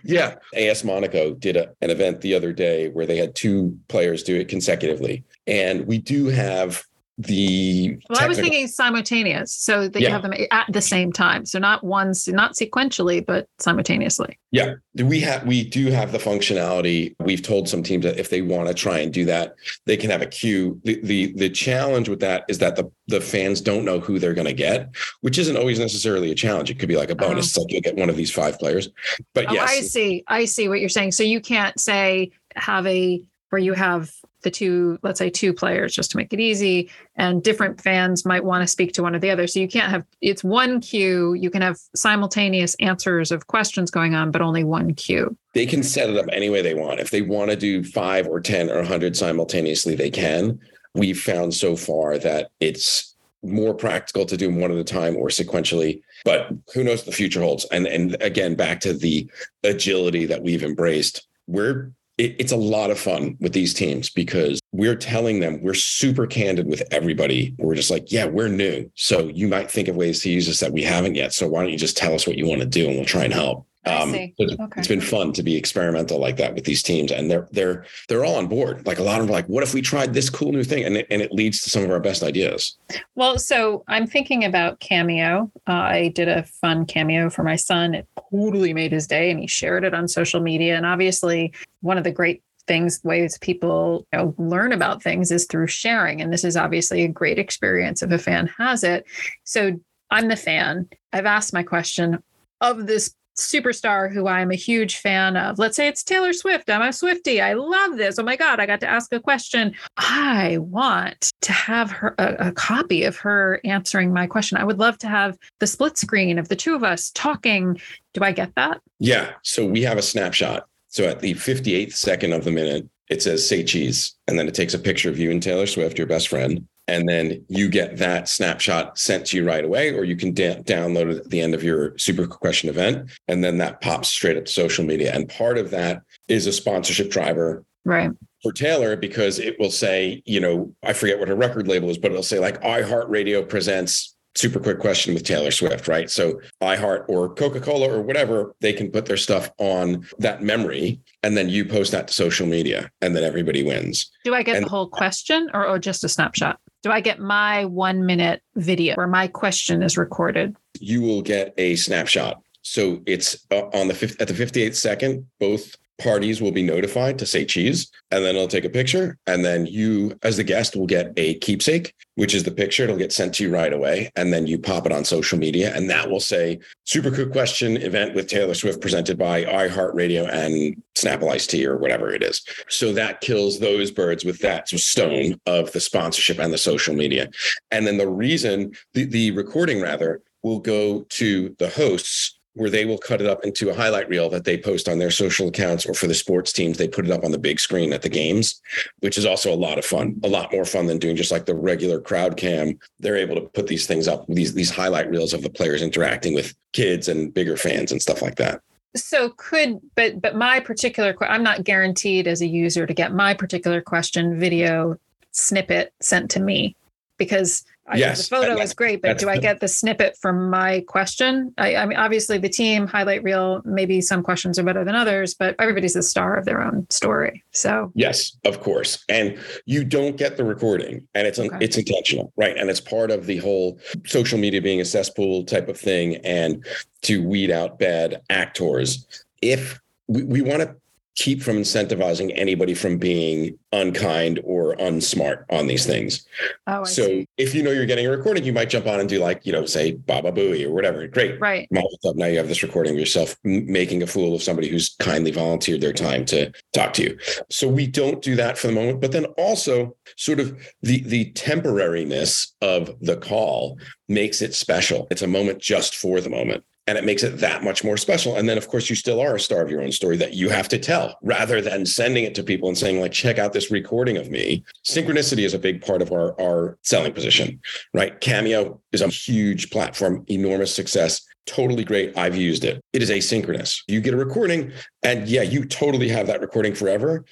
yeah. 0.04 0.36
AS 0.56 0.84
Monaco 0.84 1.34
did 1.34 1.58
a, 1.58 1.74
an 1.82 1.90
event 1.90 2.22
the 2.22 2.34
other 2.34 2.54
day 2.54 2.90
where 2.90 3.06
they 3.06 3.18
had 3.18 3.36
two 3.36 3.78
players 3.88 4.24
do 4.24 4.36
it 4.36 4.48
consecutively. 4.48 5.24
And 5.46 5.88
we 5.88 5.98
do 5.98 6.26
have 6.28 6.84
the 7.18 7.98
well 8.10 8.20
technical- 8.20 8.26
i 8.26 8.28
was 8.28 8.40
thinking 8.40 8.68
simultaneous 8.68 9.52
so 9.52 9.88
that 9.88 10.00
yeah. 10.00 10.08
you 10.08 10.14
have 10.14 10.22
them 10.22 10.34
at 10.52 10.66
the 10.72 10.82
same 10.82 11.12
time. 11.12 11.46
So 11.46 11.58
not 11.58 11.84
ones 11.84 12.28
not 12.28 12.56
sequentially 12.56 13.26
but 13.26 13.48
simultaneously. 13.60 14.38
Yeah 14.52 14.76
we 14.96 15.20
have 15.22 15.46
we 15.46 15.64
do 15.64 15.88
have 15.88 16.12
the 16.12 16.18
functionality. 16.18 17.16
We've 17.20 17.42
told 17.42 17.68
some 17.68 17.84
teams 17.84 18.04
that 18.04 18.20
if 18.20 18.30
they 18.30 18.42
want 18.42 18.68
to 18.68 18.74
try 18.74 19.00
and 19.00 19.12
do 19.12 19.26
that 19.26 19.56
they 19.86 19.98
can 19.98 20.10
have 20.10 20.22
a 20.22 20.28
queue. 20.28 20.80
The 20.84 21.00
the, 21.02 21.34
the 21.34 21.50
challenge 21.50 22.08
with 22.08 22.20
that 22.20 22.46
is 22.48 22.60
that 22.60 22.76
the 22.76 22.90
the 23.08 23.22
fans 23.22 23.62
don't 23.62 23.86
know 23.86 24.00
who 24.00 24.20
they're 24.20 24.34
going 24.34 24.48
to 24.48 24.54
get 24.54 24.90
which 25.22 25.38
isn't 25.38 25.58
always 25.58 25.80
necessarily 25.80 26.32
a 26.32 26.36
challenge. 26.36 26.70
It 26.70 26.80
could 26.80 26.90
be 26.90 26.98
like 26.98 27.10
a 27.10 27.14
oh. 27.14 27.16
bonus 27.16 27.58
oh. 27.58 27.62
like 27.62 27.72
you'll 27.72 27.82
get 27.82 27.96
one 27.96 28.10
of 28.10 28.16
these 28.16 28.32
five 28.32 28.60
players. 28.60 28.90
But 29.34 29.50
oh, 29.50 29.54
yes. 29.54 29.70
i 29.70 29.82
see. 29.82 30.24
I 30.28 30.46
see 30.46 30.70
what 30.70 30.80
you're 30.80 30.90
saying. 30.90 31.14
So 31.14 31.24
you 31.24 31.42
can't 31.42 31.80
say 31.80 32.32
have 32.56 32.86
a 32.88 33.24
where 33.50 33.60
you 33.60 33.74
have 33.74 34.12
the 34.44 34.52
two, 34.52 35.00
let's 35.02 35.20
say 35.20 35.30
two 35.30 35.54
players, 35.54 35.94
just 35.94 36.12
to 36.12 36.18
make 36.18 36.32
it 36.32 36.40
easy, 36.40 36.90
and 37.16 37.44
different 37.44 37.82
fans 37.82 38.26
might 38.26 38.44
want 38.44 38.62
to 38.62 38.68
speak 38.68 38.94
to 38.94 39.04
one 39.04 39.16
or 39.16 39.20
the 39.20 39.30
other. 39.30 39.48
So 39.48 39.60
you 39.60 39.68
can't 39.68 39.90
have 39.90 40.04
it's 40.22 40.44
one 40.44 40.80
queue. 40.80 41.34
You 41.34 41.50
can 41.50 41.62
have 41.62 41.78
simultaneous 41.96 42.76
answers 42.76 43.32
of 43.32 43.48
questions 43.48 43.92
going 43.92 44.16
on, 44.16 44.32
but 44.32 44.42
only 44.42 44.64
one 44.64 44.94
queue. 44.94 45.36
They 45.54 45.66
can 45.66 45.84
set 45.84 46.10
it 46.10 46.18
up 46.18 46.28
any 46.32 46.50
way 46.50 46.62
they 46.62 46.76
want. 46.76 47.00
If 47.00 47.10
they 47.10 47.22
want 47.22 47.50
to 47.52 47.58
do 47.58 47.84
five 47.84 48.28
or 48.28 48.40
10 48.40 48.70
or 48.70 48.76
a 48.76 48.78
100 48.78 49.18
simultaneously, 49.18 49.96
they 49.96 50.12
can. 50.12 50.60
We've 50.94 51.20
found 51.20 51.54
so 51.54 51.76
far 51.76 52.18
that 52.20 52.50
it's 52.60 53.16
more 53.44 53.74
practical 53.74 54.26
to 54.26 54.38
do 54.38 54.48
them 54.48 54.60
one 54.60 54.72
at 54.72 54.78
a 54.78 54.84
time 54.84 55.16
or 55.16 55.28
sequentially 55.28 56.02
but 56.26 56.50
who 56.74 56.84
knows 56.84 57.00
what 57.00 57.06
the 57.06 57.12
future 57.12 57.40
holds 57.40 57.66
and 57.66 57.86
and 57.86 58.18
again 58.20 58.56
back 58.56 58.80
to 58.80 58.94
the 58.94 59.30
agility 59.64 60.26
that 60.26 60.42
we've 60.42 60.64
embraced 60.64 61.28
we're 61.46 61.92
it, 62.18 62.36
it's 62.40 62.52
a 62.52 62.58
lot 62.58 62.90
of 62.90 63.00
fun 63.00 63.38
with 63.40 63.54
these 63.54 63.74
teams 63.74 64.10
because 64.10 64.60
we're 64.72 64.96
telling 64.96 65.40
them 65.40 65.62
we're 65.62 65.74
super 65.74 66.26
candid 66.26 66.68
with 66.68 66.84
everybody. 66.92 67.56
We're 67.58 67.76
just 67.76 67.92
like, 67.92 68.12
yeah, 68.12 68.26
we're 68.26 68.48
new. 68.48 68.90
So 68.96 69.28
you 69.28 69.48
might 69.48 69.70
think 69.70 69.88
of 69.88 69.96
ways 69.96 70.22
to 70.22 70.30
use 70.30 70.48
this 70.48 70.60
that 70.60 70.74
we 70.74 70.84
haven't 70.84 71.16
yet. 71.16 71.34
So 71.34 71.48
why 71.48 71.62
don't 71.62 71.72
you 71.72 71.78
just 71.78 71.98
tell 71.98 72.14
us 72.14 72.26
what 72.26 72.38
you 72.38 72.48
want 72.48 72.62
to 72.62 72.68
do 72.68 72.88
and 72.88 72.96
we'll 72.96 73.06
try 73.06 73.24
and 73.24 73.34
help. 73.34 73.67
Um, 73.88 74.10
okay. 74.10 74.34
It's 74.38 74.88
been 74.88 75.02
fun 75.02 75.34
to 75.34 75.44
be 75.44 75.56
experimental 75.56 76.20
like 76.20 76.38
that 76.38 76.54
with 76.54 76.66
these 76.66 76.84
teams, 76.84 77.12
and 77.12 77.30
they're 77.30 77.48
they're 77.52 77.86
they're 78.08 78.26
all 78.26 78.36
on 78.36 78.48
board. 78.48 78.86
Like 78.86 79.00
a 79.00 79.04
lot 79.04 79.20
of 79.20 79.28
them 79.28 79.34
are 79.34 79.38
like, 79.38 79.48
"What 79.48 79.64
if 79.64 79.74
we 79.74 79.82
tried 79.82 80.14
this 80.14 80.30
cool 80.30 80.52
new 80.52 80.64
thing?" 80.64 80.84
And 80.84 80.98
it, 80.98 81.08
and 81.10 81.22
it 81.22 81.32
leads 81.32 81.62
to 81.64 81.70
some 81.70 81.84
of 81.84 81.92
our 81.92 82.00
best 82.00 82.24
ideas. 82.24 82.78
Well, 83.16 83.40
so 83.40 83.84
I'm 83.88 84.08
thinking 84.08 84.46
about 84.46 84.80
Cameo. 84.80 85.52
Uh, 85.68 85.72
I 85.72 86.08
did 86.10 86.28
a 86.28 86.44
fun 86.44 86.86
cameo 86.86 87.30
for 87.30 87.44
my 87.44 87.56
son. 87.56 87.94
It 87.94 88.08
totally 88.32 88.74
made 88.74 88.92
his 88.92 89.08
day, 89.08 89.32
and 89.32 89.40
he 89.40 89.48
shared 89.48 89.84
it 89.84 89.94
on 89.94 90.08
social 90.08 90.42
media. 90.42 90.76
And 90.76 90.86
obviously, 90.86 91.54
one 91.82 91.98
of 91.98 92.04
the 92.04 92.12
great 92.12 92.42
things 92.68 93.00
ways 93.04 93.38
people 93.40 94.06
you 94.12 94.20
know, 94.20 94.36
learn 94.38 94.74
about 94.74 95.02
things 95.02 95.32
is 95.32 95.46
through 95.46 95.68
sharing 95.68 96.22
and 96.22 96.32
this 96.32 96.44
is 96.44 96.58
obviously 96.58 97.04
a 97.04 97.08
great 97.08 97.40
experience 97.40 98.04
if 98.04 98.12
a 98.12 98.18
fan 98.18 98.48
has 98.58 98.84
it 98.84 99.06
so 99.46 99.72
i'm 100.12 100.28
the 100.28 100.36
fan 100.36 100.88
i've 101.14 101.26
asked 101.26 101.54
my 101.54 101.64
question 101.64 102.22
of 102.62 102.86
this 102.86 103.14
superstar 103.38 104.12
who 104.12 104.28
I'm 104.28 104.52
a 104.52 104.56
huge 104.56 104.98
fan 104.98 105.38
of. 105.38 105.60
Let's 105.60 105.76
say 105.76 105.88
it's 105.88 106.04
Taylor 106.04 106.34
Swift. 106.34 106.70
I'm 106.70 106.82
a 106.82 106.90
Swiftie. 106.90 107.42
I 107.42 107.54
love 107.54 107.98
this. 107.98 108.20
Oh 108.20 108.24
my 108.24 108.36
God, 108.36 108.60
I 108.60 108.66
got 108.66 108.80
to 108.82 108.88
ask 108.88 109.14
a 109.14 109.20
question. 109.20 109.76
I 109.98 110.58
want 110.60 111.32
to 111.42 111.52
have 111.52 111.92
her 111.92 112.16
a, 112.18 112.48
a, 112.48 112.52
copy 112.52 113.04
of 113.04 113.18
her 113.18 113.62
answering 113.64 114.14
my 114.14 114.28
question. 114.28 114.58
I 114.58 114.64
would 114.64 114.80
love 114.80 114.98
to 115.00 115.08
have 115.08 115.38
the 115.60 115.68
split 115.68 115.98
screen 115.98 116.40
of 116.40 116.50
the 116.50 116.56
two 116.56 116.76
of 116.76 116.84
us 116.84 117.12
talking. 117.12 117.80
Do 118.14 118.24
I 118.24 118.32
get 118.32 118.56
that? 118.56 118.82
Yeah. 119.00 119.32
So 119.44 119.66
we 119.66 119.84
have 119.84 119.98
a 119.98 120.02
snapshot. 120.02 120.68
So 120.88 121.06
at 121.06 121.20
the 121.20 121.34
58th 121.34 121.94
second 121.94 122.34
of 122.34 122.44
the 122.44 122.52
minute, 122.52 122.88
it 123.10 123.22
says 123.22 123.48
say 123.48 123.64
cheese. 123.64 124.16
And 124.28 124.38
then 124.38 124.48
it 124.48 124.56
takes 124.56 124.74
a 124.74 124.80
picture 124.80 125.10
of 125.10 125.20
you 125.20 125.32
and 125.32 125.42
Taylor 125.42 125.68
Swift, 125.68 125.98
your 125.98 126.08
best 126.08 126.28
friend 126.28 126.68
and 126.88 127.08
then 127.08 127.44
you 127.50 127.70
get 127.70 127.98
that 127.98 128.30
snapshot 128.30 128.98
sent 128.98 129.28
to 129.28 129.38
you 129.38 129.46
right 129.46 129.66
away, 129.66 129.94
or 129.94 130.04
you 130.04 130.16
can 130.16 130.34
da- 130.34 130.62
download 130.64 131.12
it 131.12 131.18
at 131.18 131.30
the 131.30 131.42
end 131.42 131.54
of 131.54 131.64
your 131.64 131.98
super 131.98 132.26
quick 132.26 132.40
question 132.40 132.70
event, 132.70 133.10
and 133.28 133.44
then 133.44 133.58
that 133.58 133.82
pops 133.82 134.08
straight 134.08 134.38
up 134.38 134.46
to 134.46 134.52
social 134.52 134.86
media. 134.86 135.14
And 135.14 135.28
part 135.28 135.58
of 135.58 135.70
that 135.72 136.02
is 136.28 136.48
a 136.48 136.54
sponsorship 136.54 137.10
driver, 137.10 137.64
right? 137.86 138.12
For 138.44 138.52
Taylor, 138.52 138.96
because 138.96 139.40
it 139.40 139.60
will 139.60 139.72
say, 139.72 140.22
you 140.26 140.40
know, 140.40 140.74
I 140.84 140.94
forget 140.94 141.20
what 141.20 141.28
her 141.28 141.36
record 141.36 141.68
label 141.68 141.90
is, 141.90 141.98
but 141.98 142.12
it'll 142.12 142.24
say 142.24 142.40
like 142.40 142.62
iHeartRadio 142.62 143.50
presents 143.50 144.16
super 144.38 144.60
quick 144.60 144.80
question 144.80 145.14
with 145.14 145.24
Taylor 145.24 145.50
Swift, 145.50 145.88
right? 145.88 146.10
So 146.12 146.40
iHeart 146.62 147.06
or 147.10 147.34
Coca-Cola 147.34 147.92
or 147.92 148.02
whatever, 148.04 148.54
they 148.62 148.72
can 148.72 148.92
put 148.92 149.08
their 149.08 149.18
stuff 149.18 149.50
on 149.58 150.08
that 150.20 150.44
memory 150.44 151.02
and 151.24 151.36
then 151.36 151.50
you 151.50 151.66
post 151.66 151.92
that 151.92 152.08
to 152.08 152.14
social 152.14 152.46
media 152.46 152.92
and 153.02 153.16
then 153.16 153.24
everybody 153.24 153.64
wins. 153.64 154.12
Do 154.24 154.36
I 154.36 154.44
get 154.44 154.58
and, 154.58 154.66
the 154.66 154.70
whole 154.70 154.88
question 154.88 155.50
or, 155.54 155.68
or 155.68 155.80
just 155.80 156.04
a 156.04 156.10
snapshot? 156.10 156.60
Do 156.84 156.92
I 156.92 157.02
get 157.02 157.20
my 157.20 157.66
one 157.66 158.06
minute 158.06 158.42
video 158.56 158.96
where 158.96 159.08
my 159.08 159.28
question 159.28 159.82
is 159.84 159.98
recorded? 159.98 160.56
You 160.80 161.02
will 161.02 161.22
get 161.22 161.54
a 161.58 161.76
snapshot. 161.76 162.42
So 162.62 163.02
it's 163.06 163.46
uh, 163.52 163.64
on 163.74 163.88
the 163.88 164.16
at 164.20 164.28
the 164.28 164.34
58th 164.34 164.76
second, 164.76 165.26
both 165.40 165.76
parties 166.00 166.42
will 166.42 166.52
be 166.52 166.64
notified 166.64 167.18
to 167.20 167.26
say 167.26 167.46
cheese 167.46 167.92
and 168.12 168.24
then 168.24 168.36
it'll 168.36 168.48
take 168.48 168.66
a 168.66 168.70
picture 168.70 169.18
and 169.28 169.44
then 169.44 169.66
you 169.66 170.18
as 170.24 170.38
the 170.38 170.44
guest 170.44 170.76
will 170.76 170.88
get 170.88 171.12
a 171.18 171.36
keepsake 171.36 171.94
which 172.16 172.34
is 172.34 172.44
the 172.44 172.52
picture. 172.52 172.84
It'll 172.84 172.98
get 172.98 173.14
sent 173.14 173.36
to 173.36 173.44
you 173.44 173.54
right 173.54 173.72
away 173.72 174.12
and 174.16 174.34
then 174.34 174.48
you 174.48 174.58
pop 174.58 174.88
it 174.88 174.92
on 174.92 175.06
social 175.06 175.38
media 175.38 175.74
and 175.76 175.88
that 175.92 176.10
will 176.10 176.20
say 176.20 176.60
super 176.84 177.12
quick 177.12 177.32
question 177.32 177.78
event 177.78 178.16
with 178.16 178.28
taylor 178.28 178.56
swift 178.56 178.82
presented 178.82 179.18
by 179.20 179.44
iheartradio 179.46 180.28
and 180.32 180.82
snapple 180.96 181.32
iced 181.32 181.52
tea 181.52 181.66
or 181.66 181.78
whatever 181.78 182.12
it 182.12 182.24
is. 182.24 182.44
So 182.70 182.92
that 182.94 183.22
kills 183.22 183.60
those 183.60 183.92
birds 183.92 184.26
with 184.26 184.40
that 184.40 184.68
stone 184.68 185.40
of 185.46 185.72
the 185.72 185.80
sponsorship 185.80 186.40
and 186.40 186.52
the 186.52 186.58
social 186.58 186.96
media. 186.96 187.30
And 187.72 187.86
then 187.86 187.98
the 187.98 188.10
reason 188.10 188.72
the, 188.94 189.06
the 189.06 189.32
recording 189.32 189.82
rather 189.82 190.22
will 190.44 190.60
go 190.60 191.02
to 191.10 191.56
the 191.60 191.70
hosts 191.70 192.37
where 192.58 192.70
they 192.70 192.86
will 192.86 192.98
cut 192.98 193.22
it 193.22 193.28
up 193.28 193.44
into 193.44 193.70
a 193.70 193.74
highlight 193.74 194.10
reel 194.10 194.30
that 194.30 194.44
they 194.44 194.58
post 194.58 194.90
on 194.90 195.00
their 195.00 195.12
social 195.12 195.48
accounts 195.48 195.86
or 195.86 195.94
for 195.94 196.08
the 196.08 196.14
sports 196.14 196.52
teams 196.52 196.78
they 196.78 196.88
put 196.88 197.06
it 197.06 197.12
up 197.12 197.24
on 197.24 197.32
the 197.32 197.38
big 197.38 197.60
screen 197.60 197.94
at 197.94 198.02
the 198.02 198.10
games 198.10 198.62
which 199.00 199.18
is 199.18 199.26
also 199.26 199.54
a 199.54 199.56
lot 199.56 199.78
of 199.78 199.86
fun 199.86 200.20
a 200.24 200.28
lot 200.28 200.52
more 200.52 200.66
fun 200.66 200.86
than 200.86 200.98
doing 200.98 201.16
just 201.16 201.32
like 201.32 201.46
the 201.46 201.56
regular 201.56 202.00
crowd 202.00 202.38
cam. 202.38 202.78
They're 203.00 203.18
able 203.18 203.36
to 203.36 203.42
put 203.42 203.68
these 203.68 203.88
things 203.88 204.08
up 204.08 204.26
these 204.28 204.54
these 204.54 204.70
highlight 204.70 205.10
reels 205.10 205.34
of 205.34 205.42
the 205.42 205.50
players 205.50 205.82
interacting 205.82 206.34
with 206.34 206.54
kids 206.74 207.08
and 207.08 207.34
bigger 207.34 207.58
fans 207.58 207.92
and 207.92 208.02
stuff 208.02 208.22
like 208.22 208.36
that. 208.36 208.62
So 208.96 209.30
could 209.38 209.80
but 209.96 210.22
but 210.22 210.36
my 210.36 210.60
particular 210.60 211.16
i'm 211.22 211.44
not 211.44 211.64
guaranteed 211.64 212.28
as 212.28 212.42
a 212.42 212.48
user 212.48 212.86
to 212.86 212.94
get 212.94 213.14
my 213.14 213.34
particular 213.34 213.82
question 213.82 214.40
video 214.40 214.98
snippet 215.32 215.94
sent 216.02 216.32
to 216.32 216.40
me 216.40 216.76
because 217.18 217.64
yes, 217.96 218.28
the 218.28 218.36
photo 218.36 218.62
is 218.62 218.74
great, 218.74 219.02
but 219.02 219.18
do 219.18 219.30
I 219.30 219.38
get 219.38 219.60
the 219.60 219.68
snippet 219.68 220.18
from 220.18 220.50
my 220.50 220.84
question? 220.88 221.54
I, 221.58 221.76
I, 221.76 221.86
mean, 221.86 221.98
obviously, 221.98 222.38
the 222.38 222.50
team 222.50 222.88
highlight 222.88 223.24
reel. 223.24 223.62
Maybe 223.66 224.02
some 224.02 224.24
questions 224.24 224.60
are 224.60 224.64
better 224.64 224.84
than 224.84 224.96
others, 224.96 225.34
but 225.34 225.56
everybody's 225.60 225.94
the 225.94 226.04
star 226.04 226.36
of 226.36 226.46
their 226.46 226.62
own 226.62 226.88
story. 226.90 227.44
So 227.52 227.92
yes, 227.96 228.36
of 228.46 228.62
course, 228.62 229.04
and 229.10 229.38
you 229.66 229.84
don't 229.84 230.18
get 230.18 230.38
the 230.38 230.44
recording, 230.44 231.08
and 231.14 231.28
it's 231.28 231.40
okay. 231.40 231.58
it's 231.62 231.78
intentional, 231.78 232.34
right? 232.36 232.58
And 232.58 232.70
it's 232.70 232.82
part 232.82 233.12
of 233.12 233.26
the 233.26 233.38
whole 233.38 233.80
social 234.06 234.38
media 234.38 234.62
being 234.62 234.82
a 234.82 234.86
cesspool 234.86 235.44
type 235.46 235.70
of 235.70 235.80
thing, 235.80 236.18
and 236.18 236.66
to 237.04 237.24
weed 237.24 237.52
out 237.52 237.80
bad 237.80 238.22
actors. 238.30 239.08
If 239.42 239.80
we, 240.08 240.24
we 240.24 240.42
want 240.42 240.62
to 240.64 240.76
keep 241.18 241.42
from 241.42 241.58
incentivizing 241.58 242.32
anybody 242.36 242.76
from 242.76 242.98
being 242.98 243.58
unkind 243.72 244.40
or 244.44 244.76
unsmart 244.76 245.46
on 245.50 245.66
these 245.66 245.84
things. 245.84 246.26
Oh, 246.68 246.82
I 246.82 246.84
so 246.84 247.06
see. 247.08 247.28
if 247.38 247.56
you 247.56 247.64
know 247.64 247.72
you're 247.72 247.88
getting 247.88 248.06
a 248.06 248.12
recording, 248.12 248.44
you 248.44 248.54
might 248.54 248.70
jump 248.70 248.86
on 248.86 249.00
and 249.00 249.10
do 249.10 249.18
like, 249.18 249.44
you 249.44 249.52
know, 249.52 249.66
say 249.66 249.94
Baba 249.94 250.32
Booey 250.32 250.64
or 250.64 250.72
whatever. 250.72 251.08
Great. 251.08 251.40
Right. 251.42 251.68
Now 251.72 251.84
you 252.04 252.38
have 252.38 252.48
this 252.48 252.62
recording 252.62 252.94
of 252.94 253.00
yourself 253.00 253.36
making 253.44 254.04
a 254.04 254.08
fool 254.08 254.36
of 254.36 254.44
somebody 254.44 254.70
who's 254.70 254.96
kindly 255.00 255.32
volunteered 255.32 255.82
their 255.82 255.92
time 255.92 256.24
to 256.26 256.52
talk 256.74 256.94
to 256.94 257.04
you. 257.04 257.18
So 257.50 257.68
we 257.68 257.88
don't 257.88 258.22
do 258.22 258.36
that 258.36 258.58
for 258.58 258.68
the 258.68 258.74
moment, 258.74 259.02
but 259.02 259.12
then 259.12 259.26
also 259.38 259.96
sort 260.18 260.40
of 260.40 260.56
the 260.84 261.02
the 261.02 261.32
temporariness 261.34 262.52
of 262.62 262.92
the 263.02 263.18
call 263.18 263.80
makes 264.08 264.44
it 264.44 264.54
special. 264.54 265.08
It's 265.10 265.24
a 265.24 265.28
moment 265.28 265.60
just 265.60 265.96
for 265.96 266.22
the 266.22 266.30
moment. 266.30 266.64
And 266.88 266.98
it 266.98 267.04
makes 267.04 267.24
it 267.24 267.40
that 267.40 267.64
much 267.64 267.84
more 267.84 267.98
special. 267.98 268.38
And 268.38 268.48
then, 268.48 268.58
of 268.58 268.68
course, 268.70 268.90
you 268.90 268.96
still 268.96 269.20
are 269.20 269.36
a 269.36 269.40
star 269.40 269.62
of 269.62 269.70
your 269.70 269.82
own 269.82 269.92
story 269.92 270.18
that 270.18 270.34
you 270.34 270.50
have 270.50 270.70
to 270.70 270.80
tell 270.80 271.18
rather 271.22 271.62
than 271.62 271.86
sending 271.86 272.24
it 272.24 272.34
to 272.36 272.44
people 272.44 272.70
and 272.70 272.78
saying, 272.78 273.02
like, 273.02 273.12
check 273.12 273.38
out 273.38 273.54
this 273.54 273.70
recording 273.70 274.18
of 274.18 274.30
me. 274.32 274.64
Synchronicity 274.86 275.44
is 275.44 275.54
a 275.54 275.60
big 275.60 275.82
part 275.86 276.02
of 276.02 276.12
our, 276.12 276.40
our 276.42 276.78
selling 276.84 277.14
position, 277.14 277.60
right? 277.94 278.20
Cameo 278.22 278.82
is 278.94 279.02
a 279.02 279.10
huge 279.10 279.70
platform, 279.70 280.24
enormous 280.28 280.74
success 280.74 281.22
totally 281.48 281.84
great. 281.84 282.16
I've 282.18 282.36
used 282.36 282.64
it. 282.64 282.84
It 282.94 283.02
is 283.02 283.10
asynchronous. 283.10 283.82
You 283.88 284.02
get 284.02 284.14
a 284.14 284.18
recording, 284.18 284.72
and 285.02 285.28
yeah, 285.28 285.42
you 285.42 285.66
totally 285.66 286.10
have 286.10 286.28
that 286.28 286.42
recording 286.42 286.76
forever, 286.76 287.26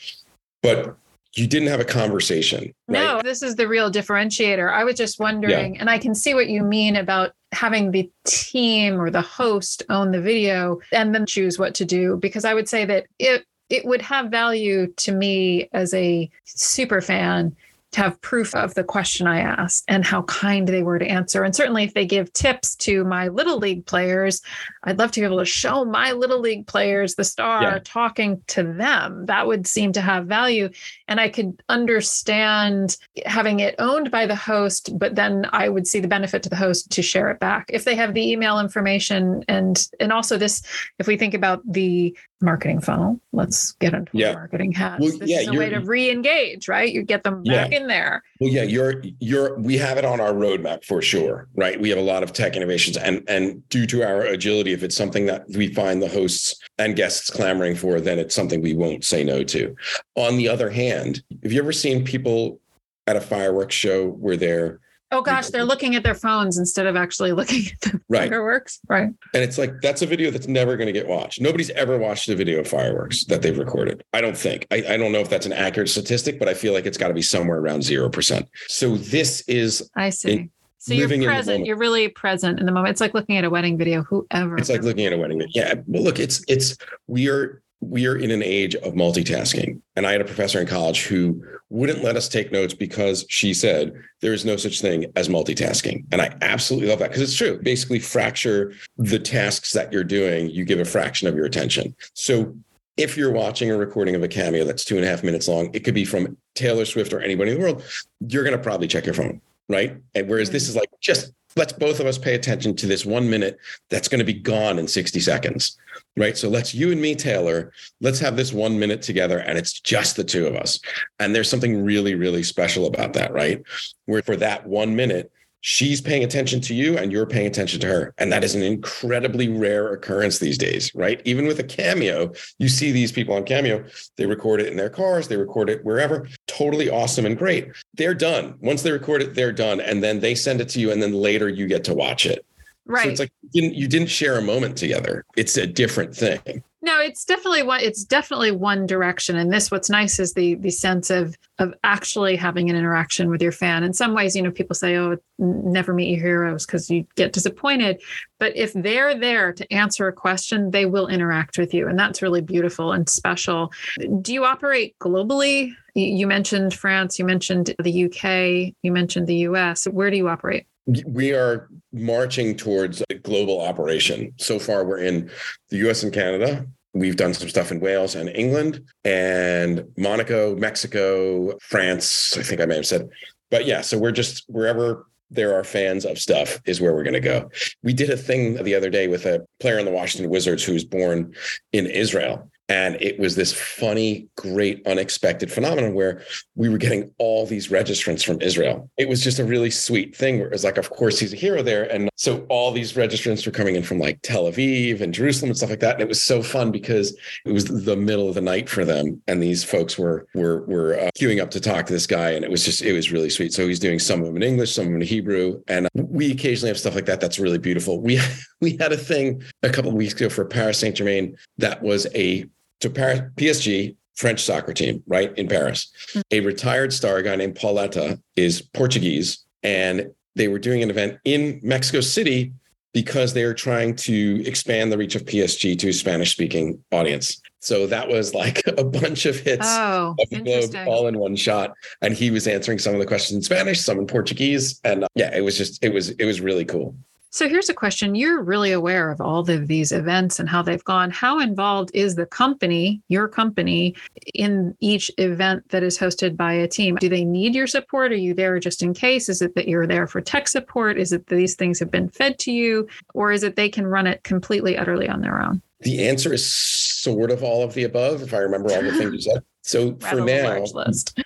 but 0.63 0.97
you 1.35 1.47
didn't 1.47 1.67
have 1.67 1.81
a 1.81 1.85
conversation. 1.85 2.73
Right? 2.87 3.03
No, 3.03 3.21
this 3.21 3.41
is 3.41 3.55
the 3.55 3.67
real 3.67 3.91
differentiator. 3.91 4.71
I 4.71 4.83
was 4.83 4.95
just 4.95 5.19
wondering, 5.19 5.77
and 5.77 5.89
I 5.89 5.97
can 5.97 6.15
see 6.15 6.33
what 6.33 6.47
you 6.47 6.63
mean 6.63 6.95
about 6.95 7.33
having 7.51 7.91
the 7.91 8.09
team 8.25 8.99
or 8.99 9.09
the 9.09 9.21
host 9.21 9.83
own 9.89 10.11
the 10.11 10.21
video 10.21 10.79
and 10.91 11.13
then 11.13 11.25
choose 11.25 11.59
what 11.59 11.75
to 11.75 11.85
do. 11.85 12.17
Because 12.21 12.45
I 12.45 12.53
would 12.53 12.69
say 12.69 12.85
that 12.85 13.05
it 13.19 13.45
it 13.69 13.85
would 13.85 14.01
have 14.01 14.29
value 14.29 14.87
to 14.97 15.11
me 15.11 15.67
as 15.73 15.93
a 15.93 16.29
super 16.43 17.01
fan 17.01 17.55
to 17.95 18.01
have 18.01 18.19
proof 18.21 18.53
of 18.55 18.73
the 18.73 18.83
question 18.83 19.25
I 19.25 19.39
asked 19.39 19.85
and 19.87 20.05
how 20.05 20.23
kind 20.23 20.67
they 20.67 20.83
were 20.83 20.99
to 20.99 21.07
answer. 21.07 21.43
And 21.43 21.55
certainly, 21.55 21.83
if 21.85 21.93
they 21.93 22.05
give 22.05 22.31
tips 22.33 22.75
to 22.77 23.03
my 23.05 23.29
little 23.29 23.57
league 23.57 23.85
players, 23.85 24.41
I'd 24.83 24.99
love 24.99 25.11
to 25.13 25.21
be 25.21 25.25
able 25.25 25.39
to 25.39 25.45
show 25.45 25.85
my 25.85 26.11
little 26.11 26.39
league 26.39 26.67
players 26.67 27.15
the 27.15 27.23
star 27.23 27.63
Yeah. 27.63 27.79
talking 27.83 28.41
to 28.47 28.63
them. 28.63 29.25
That 29.27 29.47
would 29.47 29.65
seem 29.65 29.93
to 29.93 30.01
have 30.01 30.25
value. 30.25 30.69
And 31.07 31.19
I 31.21 31.29
could 31.29 31.61
understand 31.69 32.97
having 33.25 33.61
it 33.61 33.75
owned 33.79 34.11
by 34.11 34.25
the 34.25 34.35
host, 34.35 34.97
but 34.99 35.15
then 35.15 35.47
I 35.53 35.69
would 35.69 35.87
see 35.87 35.99
the 36.01 36.07
benefit 36.07 36.43
to 36.43 36.49
the 36.49 36.55
host 36.55 36.91
to 36.91 37.01
share 37.01 37.29
it 37.31 37.39
back 37.39 37.65
if 37.69 37.85
they 37.85 37.95
have 37.95 38.13
the 38.13 38.29
email 38.31 38.59
information 38.59 39.43
and 39.47 39.87
and 39.99 40.11
also 40.11 40.37
this. 40.37 40.61
If 40.99 41.07
we 41.07 41.15
think 41.17 41.33
about 41.33 41.61
the 41.65 42.15
marketing 42.41 42.81
funnel, 42.81 43.19
let's 43.31 43.71
get 43.73 43.93
into 43.93 44.11
Yeah. 44.13 44.33
marketing 44.33 44.71
has. 44.73 44.99
Well, 44.99 45.17
this 45.17 45.29
yeah, 45.29 45.39
is 45.41 45.47
a 45.47 45.53
way 45.53 45.69
to 45.69 45.79
re-engage, 45.79 46.67
right? 46.67 46.91
You 46.91 47.01
get 47.03 47.23
them 47.23 47.43
back 47.43 47.71
in 47.71 47.87
there. 47.87 48.23
Well, 48.39 48.49
yeah, 48.51 48.63
you're 48.63 49.01
you're 49.19 49.57
we 49.57 49.77
have 49.77 49.97
it 49.97 50.05
on 50.05 50.19
our 50.19 50.33
roadmap 50.33 50.83
for 50.83 51.01
sure, 51.01 51.47
right? 51.55 51.79
We 51.79 51.89
have 51.89 51.97
a 51.97 52.01
lot 52.01 52.23
of 52.23 52.33
tech 52.33 52.55
innovations 52.55 52.97
and 52.97 53.23
and 53.29 53.67
due 53.69 53.85
to 53.87 54.03
our 54.03 54.21
agility, 54.21 54.73
if 54.73 54.83
it's 54.83 54.97
something 54.97 55.25
that 55.27 55.45
we 55.49 55.73
find 55.73 56.01
the 56.01 56.09
hosts 56.09 56.55
and 56.77 56.95
guests 56.95 57.29
clamoring 57.29 57.75
for, 57.75 58.01
then 58.01 58.19
it's 58.19 58.35
something 58.35 58.61
we 58.61 58.73
won't 58.75 59.05
say 59.05 59.23
no 59.23 59.43
to. 59.43 59.75
On 60.15 60.37
the 60.37 60.49
other 60.49 60.69
hand, 60.69 61.23
have 61.43 61.51
you 61.51 61.61
ever 61.61 61.71
seen 61.71 62.03
people 62.03 62.59
at 63.07 63.15
a 63.15 63.21
fireworks 63.21 63.75
show 63.75 64.07
where 64.09 64.35
they're 64.35 64.79
Oh 65.15 65.21
gosh, 65.21 65.47
they're 65.47 65.63
looking 65.63 65.95
at 65.95 66.03
their 66.03 66.13
phones 66.13 66.57
instead 66.57 66.87
of 66.87 66.95
actually 66.95 67.31
looking 67.39 67.63
at 67.67 67.91
the 67.91 68.01
right 68.09 68.29
fireworks. 68.29 68.79
Right. 68.89 69.03
and 69.33 69.43
it's 69.43 69.57
like 69.57 69.79
that's 69.81 70.01
a 70.01 70.05
video 70.05 70.29
that's 70.29 70.47
never 70.47 70.75
going 70.75 70.87
to 70.87 70.93
get 70.93 71.07
watched 71.07 71.39
nobody's 71.41 71.69
ever 71.71 71.97
watched 71.97 72.27
a 72.29 72.35
video 72.35 72.59
of 72.59 72.67
fireworks 72.67 73.25
that 73.25 73.41
they've 73.41 73.57
recorded 73.57 74.03
i 74.13 74.21
don't 74.21 74.37
think 74.37 74.67
I, 74.71 74.83
I 74.89 74.97
don't 74.97 75.11
know 75.11 75.19
if 75.19 75.29
that's 75.29 75.45
an 75.45 75.53
accurate 75.53 75.89
statistic 75.89 76.39
but 76.39 76.47
i 76.47 76.53
feel 76.53 76.73
like 76.73 76.85
it's 76.85 76.97
got 76.97 77.07
to 77.09 77.13
be 77.13 77.21
somewhere 77.21 77.59
around 77.59 77.81
0% 77.81 78.47
so 78.67 78.97
this 78.97 79.41
is 79.47 79.89
I 79.95 80.09
see. 80.09 80.49
So 80.77 80.93
you're 80.93 81.07
living 81.07 81.23
in 81.23 81.27
the 81.27 81.33
present. 81.33 81.65
You're 81.65 81.77
really 81.77 82.09
present 82.09 82.59
in 82.59 82.67
the 82.67 82.71
moment. 82.71 82.91
It's 82.91 83.01
like 83.01 83.15
looking 83.15 83.37
at 83.37 83.43
a 83.43 83.49
wedding 83.49 83.75
video. 83.75 84.03
Whoever. 84.03 84.55
it's 84.57 84.69
like 84.69 84.83
looking 84.83 85.07
at 85.07 85.13
a 85.13 85.17
wedding 85.17 85.39
video. 85.39 85.51
yeah 85.65 85.73
well 85.87 86.03
look 86.03 86.19
it's 86.19 86.43
it's 86.47 86.77
we 87.07 87.27
are 87.27 87.63
we 87.81 88.07
are 88.07 88.15
in 88.15 88.31
an 88.31 88.41
age 88.43 88.75
of 88.75 88.93
multitasking. 88.93 89.81
And 89.95 90.05
i 90.05 90.11
had 90.11 90.21
a 90.21 90.25
professor 90.25 90.59
in 90.59 90.67
college 90.67 91.05
who 91.05 91.43
wouldn't 91.69 92.03
let 92.03 92.15
us 92.15 92.29
take 92.29 92.51
notes 92.51 92.73
because 92.73 93.25
she 93.29 93.53
said 93.53 93.93
there 94.21 94.33
is 94.33 94.45
no 94.45 94.55
such 94.55 94.81
thing 94.81 95.05
as 95.15 95.29
multitasking. 95.29 96.05
And 96.11 96.21
i 96.21 96.35
absolutely 96.41 96.89
love 96.89 96.99
that 96.99 97.09
because 97.09 97.23
it's 97.23 97.35
true. 97.35 97.59
Basically 97.61 97.99
fracture 97.99 98.73
the 98.97 99.19
tasks 99.19 99.73
that 99.73 99.91
you're 99.91 100.03
doing 100.03 100.49
you 100.49 100.65
give 100.65 100.79
a 100.79 100.85
fraction 100.85 101.27
of 101.27 101.35
your 101.35 101.45
attention. 101.45 101.95
So 102.13 102.55
if 102.97 103.17
you're 103.17 103.31
watching 103.31 103.69
a 103.69 103.77
recording 103.77 104.15
of 104.15 104.23
a 104.23 104.27
cameo 104.27 104.63
that's 104.63 104.85
two 104.85 104.95
and 104.95 105.05
a 105.05 105.07
half 105.07 105.23
minutes 105.23 105.47
long 105.47 105.69
it 105.73 105.83
could 105.83 105.93
be 105.93 106.05
from 106.05 106.37
taylor 106.53 106.85
swift 106.85 107.11
or 107.11 107.19
anybody 107.19 107.51
in 107.51 107.57
the 107.57 107.63
world 107.63 107.83
you're 108.27 108.43
going 108.43 108.55
to 108.55 108.63
probably 108.63 108.87
check 108.87 109.05
your 109.05 109.13
phone 109.13 109.41
right? 109.69 109.97
And 110.13 110.29
whereas 110.29 110.49
this 110.49 110.67
hmm. 110.67 110.71
is 110.71 110.75
like 110.75 110.89
just 111.01 111.33
let's 111.55 111.73
both 111.73 111.99
of 111.99 112.05
us 112.05 112.17
pay 112.17 112.35
attention 112.35 112.75
to 112.75 112.85
this 112.85 113.05
one 113.05 113.29
minute 113.29 113.57
that's 113.89 114.09
going 114.09 114.19
to 114.19 114.25
be 114.25 114.33
gone 114.33 114.77
in 114.77 114.87
60 114.87 115.19
seconds 115.21 115.77
right? 116.17 116.37
So 116.37 116.49
let's 116.49 116.73
you 116.73 116.91
and 116.91 117.01
me 117.01 117.15
taylor 117.15 117.71
let's 118.01 118.19
have 118.19 118.35
this 118.35 118.51
one 118.51 118.77
minute 118.77 119.01
together 119.01 119.39
and 119.39 119.57
it's 119.57 119.79
just 119.79 120.15
the 120.15 120.23
two 120.23 120.47
of 120.47 120.55
us. 120.55 120.79
And 121.19 121.33
there's 121.33 121.49
something 121.49 121.83
really 121.83 122.15
really 122.15 122.43
special 122.43 122.87
about 122.87 123.13
that 123.13 123.31
right? 123.33 123.61
Where 124.05 124.21
for 124.21 124.35
that 124.37 124.67
one 124.67 124.95
minute 124.95 125.31
she's 125.67 125.99
paying 125.99 126.23
attention 126.23 126.61
to 126.61 126.75
you 126.75 126.95
and 126.95 127.11
you're 127.11 127.25
paying 127.25 127.47
attention 127.47 127.79
to 127.79 127.87
her. 127.87 128.13
And 128.19 128.31
that 128.31 128.43
is 128.43 128.53
an 128.53 128.61
incredibly 128.61 129.49
rare 129.49 129.91
occurrence 129.93 130.37
these 130.37 130.59
days 130.59 130.93
right? 130.93 131.19
Even 131.25 131.47
with 131.47 131.59
a 131.59 131.63
cameo 131.63 132.31
you 132.59 132.69
see 132.69 132.91
these 132.91 133.11
people 133.11 133.33
on 133.33 133.43
cameo 133.45 133.83
they 134.15 134.27
record 134.27 134.61
it 134.61 134.67
in 134.67 134.77
their 134.77 134.91
cars 134.91 135.27
they 135.27 135.37
record 135.37 135.71
it 135.71 135.83
wherever. 135.83 136.27
Totally 136.45 136.91
awesome 136.91 137.25
and 137.25 137.35
great. 137.35 137.71
They're 137.95 138.13
done. 138.13 138.53
Once 138.59 138.83
they 138.83 138.91
record 138.91 139.23
it 139.23 139.33
they're 139.33 139.51
done. 139.51 139.81
And 139.81 140.03
then 140.03 140.19
they 140.19 140.35
send 140.35 140.61
it 140.61 140.69
to 140.69 140.79
you 140.79 140.91
and 140.91 141.01
then 141.01 141.13
later 141.13 141.49
you 141.49 141.65
get 141.65 141.83
to 141.85 141.95
watch 141.95 142.27
it. 142.27 142.45
Right. 142.85 143.05
so 143.05 143.09
it's 143.09 143.19
like 143.19 143.31
you 143.41 143.61
didn't, 143.61 143.75
you 143.75 143.87
didn't 143.87 144.09
share 144.09 144.37
a 144.37 144.43
moment 144.43 144.77
together. 144.77 145.25
It's 145.35 145.57
a 145.57 145.65
different 145.65 146.15
thing. 146.15 146.63
No, 146.85 147.01
it's 147.01 147.25
definitely 147.25 147.63
one. 147.63 147.79
It's 147.81 148.03
definitely 148.03 148.51
one 148.51 148.85
direction. 148.85 149.37
And 149.37 149.51
this, 149.51 149.71
what's 149.71 149.89
nice 149.89 150.19
is 150.19 150.35
the 150.35 150.53
the 150.53 150.69
sense 150.69 151.09
of 151.09 151.35
of 151.57 151.73
actually 151.83 152.35
having 152.35 152.69
an 152.69 152.75
interaction 152.75 153.31
with 153.31 153.41
your 153.41 153.51
fan. 153.51 153.83
In 153.83 153.91
some 153.91 154.13
ways, 154.13 154.35
you 154.35 154.43
know, 154.43 154.51
people 154.51 154.75
say, 154.75 154.95
"Oh, 154.95 155.17
never 155.39 155.95
meet 155.95 156.11
your 156.11 156.21
heroes" 156.21 156.63
because 156.63 156.87
you 156.91 157.07
get 157.15 157.33
disappointed. 157.33 158.03
But 158.39 158.55
if 158.55 158.71
they're 158.73 159.17
there 159.17 159.51
to 159.51 159.73
answer 159.73 160.07
a 160.07 160.13
question, 160.13 160.69
they 160.69 160.85
will 160.85 161.07
interact 161.07 161.57
with 161.57 161.73
you, 161.73 161.87
and 161.87 161.97
that's 161.97 162.21
really 162.21 162.41
beautiful 162.41 162.91
and 162.91 163.09
special. 163.09 163.73
Do 164.21 164.31
you 164.31 164.45
operate 164.45 164.95
globally? 164.99 165.71
You 165.95 166.05
you 166.05 166.27
mentioned 166.27 166.75
France. 166.75 167.17
You 167.17 167.25
mentioned 167.25 167.73
the 167.81 168.05
UK. 168.05 168.75
You 168.83 168.91
mentioned 168.91 169.25
the 169.25 169.37
US. 169.49 169.85
Where 169.85 170.11
do 170.11 170.17
you 170.17 170.29
operate? 170.29 170.67
We 170.87 171.33
are 171.33 171.67
marching 171.91 172.55
towards 172.55 173.03
a 173.09 173.15
global 173.15 173.61
operation. 173.61 174.33
So 174.37 174.59
far, 174.59 174.85
we're 174.85 174.99
in 174.99 175.31
the 175.69 175.89
US 175.89 176.03
and 176.03 176.13
Canada. 176.13 176.65
We've 176.93 177.17
done 177.17 177.33
some 177.33 177.49
stuff 177.49 177.71
in 177.71 177.79
Wales 177.79 178.15
and 178.15 178.29
England 178.29 178.81
and 179.03 179.85
Monaco, 179.97 180.55
Mexico, 180.55 181.57
France. 181.59 182.37
I 182.37 182.43
think 182.43 182.61
I 182.61 182.65
may 182.65 182.75
have 182.75 182.85
said, 182.85 183.09
but 183.51 183.65
yeah, 183.65 183.81
so 183.81 183.97
we're 183.97 184.11
just 184.11 184.45
wherever 184.47 185.05
there 185.31 185.53
are 185.55 185.63
fans 185.63 186.05
of 186.05 186.17
stuff 186.19 186.61
is 186.65 186.79
where 186.79 186.93
we're 186.93 187.03
going 187.03 187.13
to 187.13 187.19
go. 187.19 187.49
We 187.83 187.93
did 187.93 188.09
a 188.09 188.17
thing 188.17 188.63
the 188.63 188.75
other 188.75 188.89
day 188.89 189.07
with 189.07 189.25
a 189.25 189.45
player 189.59 189.79
in 189.79 189.85
the 189.85 189.91
Washington 189.91 190.29
Wizards 190.29 190.63
who 190.63 190.73
was 190.73 190.85
born 190.85 191.33
in 191.73 191.87
Israel. 191.87 192.49
And 192.67 192.97
it 192.99 193.19
was 193.19 193.35
this 193.35 193.53
funny, 193.53 194.27
great, 194.35 194.85
unexpected 194.87 195.51
phenomenon 195.51 195.93
where 195.93 196.23
we 196.55 196.67
were 196.67 196.79
getting 196.79 197.11
all 197.19 197.45
these 197.45 197.67
registrants 197.67 198.25
from 198.25 198.41
Israel. 198.41 198.89
It 198.97 199.07
was 199.07 199.21
just 199.21 199.37
a 199.37 199.45
really 199.45 199.69
sweet 199.69 200.15
thing 200.15 200.39
where 200.39 200.47
it 200.47 200.51
was 200.51 200.63
like, 200.63 200.77
of 200.77 200.89
course, 200.89 201.19
he's 201.19 201.33
a 201.33 201.35
hero 201.35 201.61
there. 201.61 201.83
And 201.91 202.09
so 202.15 202.45
all 202.49 202.71
these 202.71 202.93
registrants 202.93 203.45
were 203.45 203.51
coming 203.51 203.75
in 203.75 203.83
from 203.83 203.99
like 203.99 204.19
Tel 204.23 204.45
Aviv 204.45 205.01
and 205.01 205.13
Jerusalem 205.13 205.51
and 205.51 205.57
stuff 205.57 205.69
like 205.69 205.79
that. 205.81 205.93
And 205.93 206.01
it 206.01 206.07
was 206.07 206.23
so 206.23 206.41
fun 206.41 206.71
because 206.71 207.15
it 207.45 207.51
was 207.51 207.65
the 207.65 207.95
middle 207.95 208.29
of 208.29 208.35
the 208.35 208.41
night 208.41 208.67
for 208.67 208.83
them. 208.83 209.21
And 209.27 209.43
these 209.43 209.63
folks 209.63 209.97
were 209.97 210.27
were 210.33 210.65
were 210.65 210.99
uh, 210.99 211.09
queuing 211.17 211.41
up 211.41 211.51
to 211.51 211.59
talk 211.59 211.85
to 211.85 211.93
this 211.93 212.07
guy. 212.07 212.31
And 212.31 212.43
it 212.43 212.49
was 212.49 212.65
just, 212.65 212.81
it 212.81 212.93
was 212.93 213.11
really 213.11 213.29
sweet. 213.29 213.53
So 213.53 213.67
he's 213.67 213.79
doing 213.79 213.99
some 213.99 214.21
of 214.21 214.25
them 214.25 214.37
in 214.37 214.43
English, 214.43 214.73
some 214.73 214.85
of 214.85 214.91
them 214.91 215.01
in 215.01 215.07
Hebrew. 215.07 215.61
And 215.67 215.87
we 215.93 216.31
occasionally 216.31 216.69
have 216.69 216.79
stuff 216.79 216.95
like 216.95 217.05
that. 217.05 217.21
That's 217.21 217.37
really 217.37 217.59
beautiful. 217.59 218.01
We 218.01 218.19
we 218.61 218.77
had 218.77 218.91
a 218.91 218.97
thing 218.97 219.43
a 219.61 219.69
couple 219.69 219.91
weeks 219.91 220.13
ago 220.13 220.29
for 220.29 220.45
Paris 220.45 220.79
Saint 220.79 220.95
Germain 220.95 221.37
that 221.59 221.83
was 221.83 222.07
a 222.15 222.45
to 222.81 222.89
Paris, 222.89 223.21
PSG, 223.35 223.95
French 224.15 224.43
soccer 224.43 224.73
team, 224.73 225.03
right 225.07 225.37
in 225.37 225.47
Paris. 225.47 225.91
Mm-hmm. 226.09 226.21
A 226.31 226.39
retired 226.41 226.93
star, 226.93 227.17
a 227.17 227.23
guy 227.23 227.35
named 227.35 227.55
Pauleta, 227.55 228.21
is 228.35 228.61
Portuguese, 228.61 229.45
and 229.63 230.11
they 230.35 230.47
were 230.47 230.59
doing 230.59 230.83
an 230.83 230.89
event 230.89 231.19
in 231.25 231.59
Mexico 231.63 232.01
City 232.01 232.53
because 232.93 233.33
they 233.33 233.43
are 233.43 233.53
trying 233.53 233.93
to 233.93 234.41
expand 234.47 234.89
the 234.89 234.97
reach 234.97 235.15
of 235.15 235.25
PSG 235.25 235.77
to 235.77 235.89
a 235.89 235.93
Spanish-speaking 235.93 236.81
audience. 236.93 237.41
So 237.59 237.87
that 237.87 238.07
was 238.07 238.33
like 238.33 238.61
a 238.77 238.85
bunch 238.85 239.25
of 239.25 239.37
hits 239.37 239.67
oh, 239.67 240.15
of 240.17 240.29
the 240.29 240.39
globe 240.39 240.87
all 240.87 241.07
in 241.07 241.19
one 241.19 241.35
shot. 241.35 241.73
And 242.01 242.13
he 242.13 242.31
was 242.31 242.47
answering 242.47 242.79
some 242.79 242.93
of 242.93 242.99
the 242.99 243.05
questions 243.05 243.35
in 243.35 243.41
Spanish, 243.41 243.81
some 243.81 243.99
in 243.99 244.07
Portuguese, 244.07 244.79
and 244.85 245.03
uh, 245.03 245.07
yeah, 245.15 245.35
it 245.35 245.41
was 245.41 245.57
just 245.57 245.83
it 245.83 245.93
was 245.93 246.11
it 246.11 246.25
was 246.25 246.39
really 246.39 246.63
cool. 246.63 246.95
So 247.35 247.49
here's 247.49 247.67
a 247.67 247.73
question. 247.73 248.15
You're 248.15 248.41
really 248.41 248.71
aware 248.71 249.11
of 249.11 249.19
all 249.19 249.41
of 249.41 249.67
these 249.67 249.91
events 249.91 250.39
and 250.39 250.47
how 250.47 250.61
they've 250.61 250.85
gone. 250.85 251.11
How 251.11 251.37
involved 251.41 251.91
is 251.93 252.15
the 252.15 252.25
company, 252.25 253.01
your 253.09 253.27
company, 253.27 253.93
in 254.33 254.73
each 254.79 255.11
event 255.17 255.67
that 255.67 255.83
is 255.83 255.99
hosted 255.99 256.37
by 256.37 256.53
a 256.53 256.65
team? 256.65 256.95
Do 256.95 257.09
they 257.09 257.25
need 257.25 257.53
your 257.53 257.67
support? 257.67 258.13
Are 258.13 258.15
you 258.15 258.33
there 258.33 258.57
just 258.57 258.81
in 258.81 258.93
case? 258.93 259.27
Is 259.27 259.41
it 259.41 259.53
that 259.55 259.67
you're 259.67 259.85
there 259.85 260.07
for 260.07 260.21
tech 260.21 260.47
support? 260.47 260.97
Is 260.97 261.11
it 261.11 261.27
that 261.27 261.35
these 261.35 261.55
things 261.55 261.77
have 261.79 261.91
been 261.91 262.07
fed 262.07 262.39
to 262.39 262.53
you? 262.53 262.87
Or 263.13 263.33
is 263.33 263.43
it 263.43 263.57
they 263.57 263.67
can 263.67 263.85
run 263.85 264.07
it 264.07 264.23
completely, 264.23 264.77
utterly 264.77 265.09
on 265.09 265.19
their 265.19 265.41
own? 265.41 265.61
The 265.81 266.07
answer 266.07 266.33
is 266.33 266.49
sort 266.49 267.31
of 267.31 267.43
all 267.43 267.63
of 267.63 267.73
the 267.73 267.83
above, 267.83 268.21
if 268.21 268.33
I 268.33 268.37
remember 268.37 268.71
all 268.73 268.81
the 268.81 268.93
things 268.93 269.13
you 269.13 269.19
said. 269.19 269.43
So 269.61 269.95
for 269.99 270.21
now, 270.21 270.63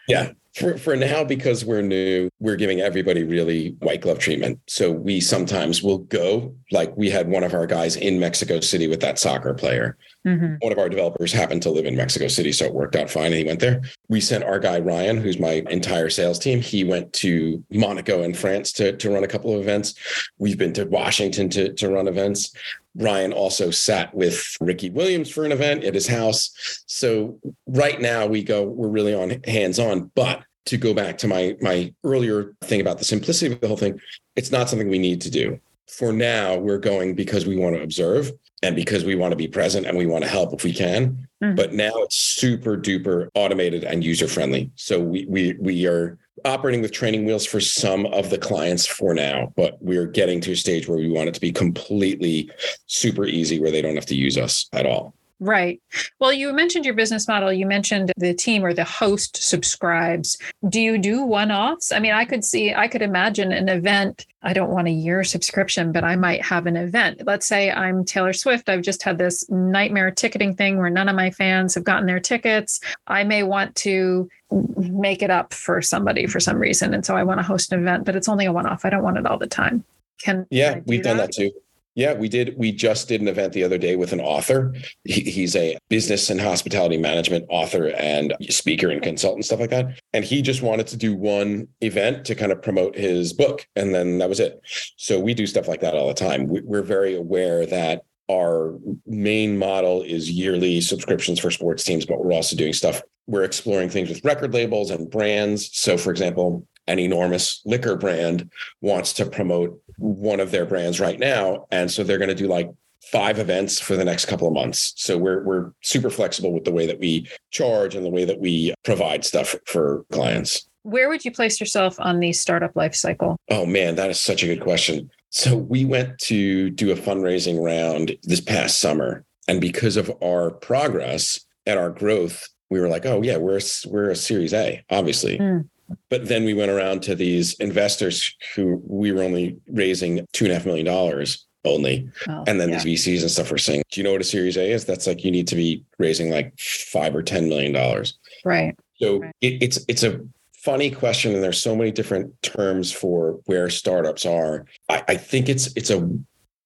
yeah, 0.08 0.32
for, 0.56 0.78
for 0.78 0.96
now, 0.96 1.24
because 1.24 1.64
we're 1.64 1.82
new, 1.82 2.30
we're 2.40 2.56
giving 2.56 2.82
everybody 2.82 3.24
really 3.24 3.76
white 3.80 4.02
glove 4.02 4.20
treatment. 4.20 4.60
So 4.68 4.92
we 4.92 5.20
sometimes 5.20 5.84
will 5.84 6.00
go, 6.00 6.56
like 6.72 6.96
we 6.98 7.10
had 7.10 7.30
one 7.30 7.44
of 7.44 7.54
our 7.54 7.68
guys 7.68 7.96
in 7.96 8.20
Mexico 8.20 8.60
City 8.60 8.88
with 8.88 9.00
that 9.02 9.20
soccer 9.20 9.54
player. 9.54 9.98
Mm-hmm. 10.28 10.56
One 10.60 10.72
of 10.72 10.80
our 10.80 10.90
developers 10.90 11.32
happened 11.32 11.62
to 11.64 11.70
live 11.70 11.86
in 11.86 11.96
Mexico 11.96 12.28
City, 12.28 12.52
so 12.52 12.66
it 12.66 12.74
worked 12.74 12.96
out 12.96 13.10
fine. 13.10 13.28
And 13.28 13.36
he 13.36 13.46
went 13.46 13.60
there. 13.60 13.82
We 14.10 14.20
sent 14.20 14.44
our 14.44 14.60
guy 14.60 14.80
Ryan, 14.80 15.18
who's 15.18 15.40
my 15.40 15.64
entire 15.70 16.10
sales 16.10 16.40
team. 16.40 16.62
He 16.62 16.84
went 16.84 17.14
to 17.14 17.64
Monaco 17.72 18.24
in 18.24 18.34
France 18.34 18.74
to, 18.74 18.98
to 18.98 19.10
run 19.12 19.24
a 19.24 19.28
couple 19.28 19.54
of 19.54 19.62
events. 19.62 19.96
We've 20.38 20.58
been 20.58 20.74
to 20.74 20.86
Washington 20.86 21.50
to, 21.50 21.74
to 21.74 21.90
run 21.90 22.08
events. 22.08 22.54
Ryan 23.00 23.32
also 23.32 23.72
sat 23.72 24.14
with 24.14 24.46
Ricky 24.60 24.90
Williams 24.90 25.30
for 25.30 25.46
an 25.46 25.52
event 25.52 25.84
at 25.84 25.96
his 25.96 26.08
house. 26.08 26.84
So 26.86 27.40
right 27.66 28.00
now 28.00 28.26
we 28.26 28.44
go, 28.44 28.64
we're 28.64 28.90
really 28.90 29.14
on 29.14 29.42
hands 29.46 29.80
on. 29.80 30.12
But 30.16 30.44
to 30.66 30.78
go 30.78 30.94
back 30.94 31.18
to 31.20 31.28
my 31.28 31.56
my 31.62 31.94
earlier 32.04 32.54
thing 32.62 32.82
about 32.82 33.00
the 33.00 33.06
simplicity 33.06 33.54
of 33.54 33.62
the 33.62 33.68
whole 33.68 33.78
thing, 33.78 34.00
it's 34.36 34.52
not 34.52 34.70
something 34.70 34.90
we 34.90 35.00
need 35.00 35.22
to 35.22 35.32
do. 35.32 35.60
For 35.88 36.14
now, 36.14 36.56
we're 36.58 36.78
going 36.78 37.16
because 37.16 37.48
we 37.48 37.58
want 37.58 37.76
to 37.76 37.82
observe 37.82 38.32
and 38.62 38.76
because 38.76 39.04
we 39.04 39.16
want 39.16 39.32
to 39.32 39.38
be 39.38 39.48
present 39.48 39.88
and 39.88 39.98
we 39.98 40.06
want 40.06 40.24
to 40.24 40.30
help 40.30 40.54
if 40.54 40.64
we 40.64 40.74
can. 40.74 41.28
Mm-hmm. 41.44 41.56
But 41.56 41.74
now 41.74 41.92
it's 41.96 42.16
super 42.16 42.78
duper 42.78 43.30
automated 43.34 43.84
and 43.84 44.04
user 44.04 44.28
friendly. 44.28 44.72
So 44.76 45.00
we 45.00 45.26
we 45.28 45.56
we 45.60 45.88
are 45.88 46.20
operating 46.46 46.82
with 46.82 46.92
training 46.92 47.26
wheels 47.26 47.46
for 47.46 47.60
some 47.60 48.06
of 48.08 48.30
the 48.30 48.38
clients 48.38 48.86
for 48.86 49.14
now, 49.14 49.54
but 49.56 49.78
we're 49.82 50.08
getting 50.08 50.42
to 50.42 50.52
a 50.52 50.56
stage 50.56 50.88
where 50.88 50.98
we 50.98 51.10
want 51.10 51.30
it 51.30 51.34
to 51.34 51.42
be 51.42 51.52
completely 51.52 52.50
super 52.88 53.26
easy 53.26 53.60
where 53.60 53.72
they 53.72 53.82
don't 53.82 53.96
have 53.96 54.06
to 54.08 54.16
use 54.16 54.38
us 54.38 54.68
at 54.74 54.86
all. 54.86 55.14
Right. 55.42 55.82
Well, 56.20 56.34
you 56.34 56.52
mentioned 56.52 56.84
your 56.84 56.94
business 56.94 57.26
model. 57.26 57.54
You 57.54 57.66
mentioned 57.66 58.12
the 58.18 58.34
team 58.34 58.66
or 58.66 58.74
the 58.74 58.84
host 58.84 59.38
subscribes. 59.38 60.38
Do 60.68 60.82
you 60.82 60.98
do 60.98 61.24
one 61.24 61.50
offs? 61.50 61.94
I 61.94 62.00
mean, 62.00 62.12
I 62.12 62.26
could 62.26 62.44
see, 62.44 62.74
I 62.74 62.90
could 62.90 63.02
imagine 63.02 63.54
an 63.54 63.70
event. 63.70 64.26
I 64.44 64.52
don't 64.52 64.72
want 64.72 64.90
a 64.90 64.92
year 64.92 65.24
subscription, 65.24 65.94
but 65.94 66.04
I 66.04 66.18
might 66.18 66.44
have 66.44 66.66
an 66.66 66.76
event. 66.76 67.22
Let's 67.26 67.48
say 67.48 67.72
I'm 67.72 68.04
Taylor 68.04 68.34
Swift. 68.34 68.68
I've 68.68 68.82
just 68.82 69.02
had 69.02 69.18
this 69.18 69.50
nightmare 69.50 70.12
ticketing 70.12 70.56
thing 70.56 70.78
where 70.78 70.90
none 70.90 71.08
of 71.08 71.16
my 71.16 71.32
fans 71.32 71.74
have 71.76 71.86
gotten 71.86 72.06
their 72.06 72.20
tickets. 72.20 72.82
I 73.08 73.24
may 73.24 73.44
want 73.44 73.76
to 73.78 74.30
make 74.78 75.22
it 75.22 75.30
up 75.30 75.54
for 75.54 75.82
somebody 75.82 76.28
for 76.28 76.42
some 76.42 76.58
reason. 76.58 76.94
And 76.94 77.06
so 77.06 77.16
I 77.16 77.24
want 77.24 77.40
to 77.40 77.46
host 77.46 77.72
an 77.72 77.80
event, 77.80 78.04
but 78.04 78.18
it's 78.18 78.28
only 78.28 78.46
a 78.46 78.52
one 78.52 78.66
off. 78.66 78.84
I 78.84 78.90
don't 78.90 79.04
want 79.04 79.18
it 79.18 79.26
all 79.26 79.38
the 79.38 79.48
time. 79.48 79.86
Can 80.20 80.48
yeah, 80.50 80.82
we've 80.86 81.02
that? 81.04 81.10
done 81.10 81.18
that 81.18 81.32
too. 81.32 81.52
Yeah, 82.00 82.14
we 82.14 82.30
did. 82.30 82.56
We 82.56 82.72
just 82.72 83.10
did 83.10 83.20
an 83.20 83.28
event 83.28 83.52
the 83.52 83.66
other 83.66 83.78
day 83.78 83.98
with 83.98 84.14
an 84.14 84.22
author. 84.22 84.74
He, 85.04 85.20
he's 85.20 85.54
a 85.54 85.78
business 85.90 86.30
and 86.30 86.40
hospitality 86.40 86.96
management 86.96 87.46
author 87.50 87.90
and 87.90 88.34
speaker 88.50 88.90
and 88.90 89.02
consultant, 89.02 89.44
stuff 89.44 89.60
like 89.60 89.72
that. 89.72 90.00
And 90.14 90.24
he 90.24 90.42
just 90.42 90.62
wanted 90.62 90.88
to 90.88 90.96
do 90.96 91.14
one 91.14 91.68
event 91.82 92.24
to 92.28 92.36
kind 92.36 92.54
of 92.54 92.62
promote 92.62 92.96
his 92.96 93.34
book. 93.34 93.68
And 93.76 93.94
then 93.94 94.18
that 94.20 94.30
was 94.30 94.40
it. 94.40 94.62
So 94.96 95.20
we 95.20 95.34
do 95.34 95.46
stuff 95.46 95.68
like 95.68 95.82
that 95.82 95.94
all 95.94 96.08
the 96.08 96.14
time. 96.14 96.48
We're 96.48 96.84
very 96.84 97.18
aware 97.18 97.66
that 97.66 98.04
our 98.32 98.80
main 99.06 99.58
model 99.58 100.02
is 100.02 100.32
yearly 100.32 100.80
subscriptions 100.80 101.38
for 101.42 101.52
sports 101.52 101.84
teams, 101.84 102.06
but 102.06 102.24
we're 102.24 102.32
also 102.32 102.56
doing 102.56 102.72
stuff. 102.72 103.02
We're 103.28 103.44
exploring 103.44 103.90
things 103.90 104.08
with 104.08 104.24
record 104.24 104.54
labels 104.54 104.90
and 104.90 105.12
brands. 105.12 105.70
So, 105.74 105.98
for 105.98 106.12
example, 106.12 106.66
an 106.88 106.98
enormous 106.98 107.62
liquor 107.66 107.98
brand 107.98 108.50
wants 108.80 109.12
to 109.14 109.26
promote 109.26 109.80
one 110.00 110.40
of 110.40 110.52
their 110.52 110.66
brands 110.66 111.00
right 111.00 111.20
now. 111.20 111.68
And 111.72 111.92
so 111.92 112.04
they're 112.04 112.18
going 112.18 112.30
to 112.30 112.36
do 112.36 112.48
like 112.48 112.70
five 113.12 113.40
events 113.40 113.80
for 113.80 113.96
the 113.96 114.06
next 114.06 114.26
couple 114.26 114.48
of 114.48 114.54
months. 114.54 114.94
So 114.98 115.18
we're 115.18 115.44
we're 115.44 115.72
super 115.82 116.10
flexible 116.10 116.52
with 116.52 116.66
the 116.66 116.72
way 116.72 116.86
that 116.86 117.00
we 117.00 117.28
charge 117.52 117.96
and 117.96 118.06
the 118.06 118.10
way 118.10 118.26
that 118.26 118.40
we 118.40 118.74
provide 118.84 119.26
stuff 119.26 119.56
for 119.66 120.06
clients. 120.12 120.68
Where 120.84 121.10
would 121.10 121.26
you 121.26 121.32
place 121.32 121.60
yourself 121.60 122.00
on 122.00 122.20
the 122.20 122.34
startup 122.34 122.76
life 122.76 122.96
cycle? 122.96 123.38
Oh 123.50 123.66
man, 123.66 123.96
that 123.96 124.10
is 124.10 124.20
such 124.20 124.44
a 124.44 124.48
good 124.48 124.62
question. 124.62 125.10
So 125.30 125.56
we 125.56 125.86
went 125.86 126.18
to 126.20 126.70
do 126.72 126.92
a 126.92 126.96
fundraising 126.96 127.64
round 127.64 128.18
this 128.24 128.42
past 128.42 128.80
summer 128.80 129.26
and 129.50 129.60
because 129.60 129.98
of 129.98 130.12
our 130.24 130.52
progress 130.52 131.40
and 131.66 131.80
our 131.80 131.90
growth, 131.90 132.48
we 132.70 132.80
were 132.80 132.88
like, 132.88 133.08
"Oh 133.08 133.24
yeah, 133.24 133.38
we're 133.38 133.60
we're 133.88 134.12
a 134.12 134.16
series 134.16 134.54
A, 134.54 134.84
obviously." 134.92 135.40
Mm. 135.40 135.68
But 136.10 136.28
then 136.28 136.46
we 136.46 136.54
went 136.54 136.72
around 136.72 137.02
to 137.04 137.16
these 137.16 137.54
investors 137.56 138.36
who 138.56 138.82
we 138.86 139.12
were 139.12 139.24
only 139.24 139.58
raising 139.68 140.26
two 140.34 140.46
and 140.46 140.52
a 140.52 140.56
half 140.56 140.66
million 140.66 140.86
dollars 140.86 141.46
only. 141.66 142.10
Oh, 142.28 142.44
and 142.48 142.60
then 142.60 142.70
yeah. 142.70 142.80
these 142.80 143.06
VCs 143.06 143.22
and 143.22 143.32
stuff 143.32 143.52
were 143.52 143.58
saying, 143.58 143.84
Do 143.92 144.00
you 144.00 144.04
know 144.04 144.12
what 144.12 144.22
a 144.22 144.26
series 144.26 144.58
A 144.58 144.72
is? 144.72 144.86
That's 144.86 145.08
like 145.08 145.24
you 145.24 145.32
need 145.32 145.48
to 145.48 145.56
be 145.56 145.84
raising 145.98 146.30
like 146.30 146.58
five 146.60 147.16
or 147.16 147.24
ten 147.24 147.50
million 147.50 147.74
dollars. 147.74 148.18
Right. 148.46 148.78
So 148.96 149.20
right. 149.20 149.36
It, 149.42 149.64
it's 149.64 149.80
it's 149.88 150.04
a 150.04 150.22
funny 150.54 150.92
question, 150.92 151.34
and 151.34 151.44
there's 151.44 151.62
so 151.62 151.76
many 151.76 151.92
different 151.92 152.42
terms 152.42 152.92
for 152.92 153.40
where 153.46 153.70
startups 153.70 154.26
are. 154.26 154.66
I, 154.90 155.04
I 155.10 155.16
think 155.16 155.50
it's 155.50 155.68
it's 155.76 155.90
a 155.90 156.10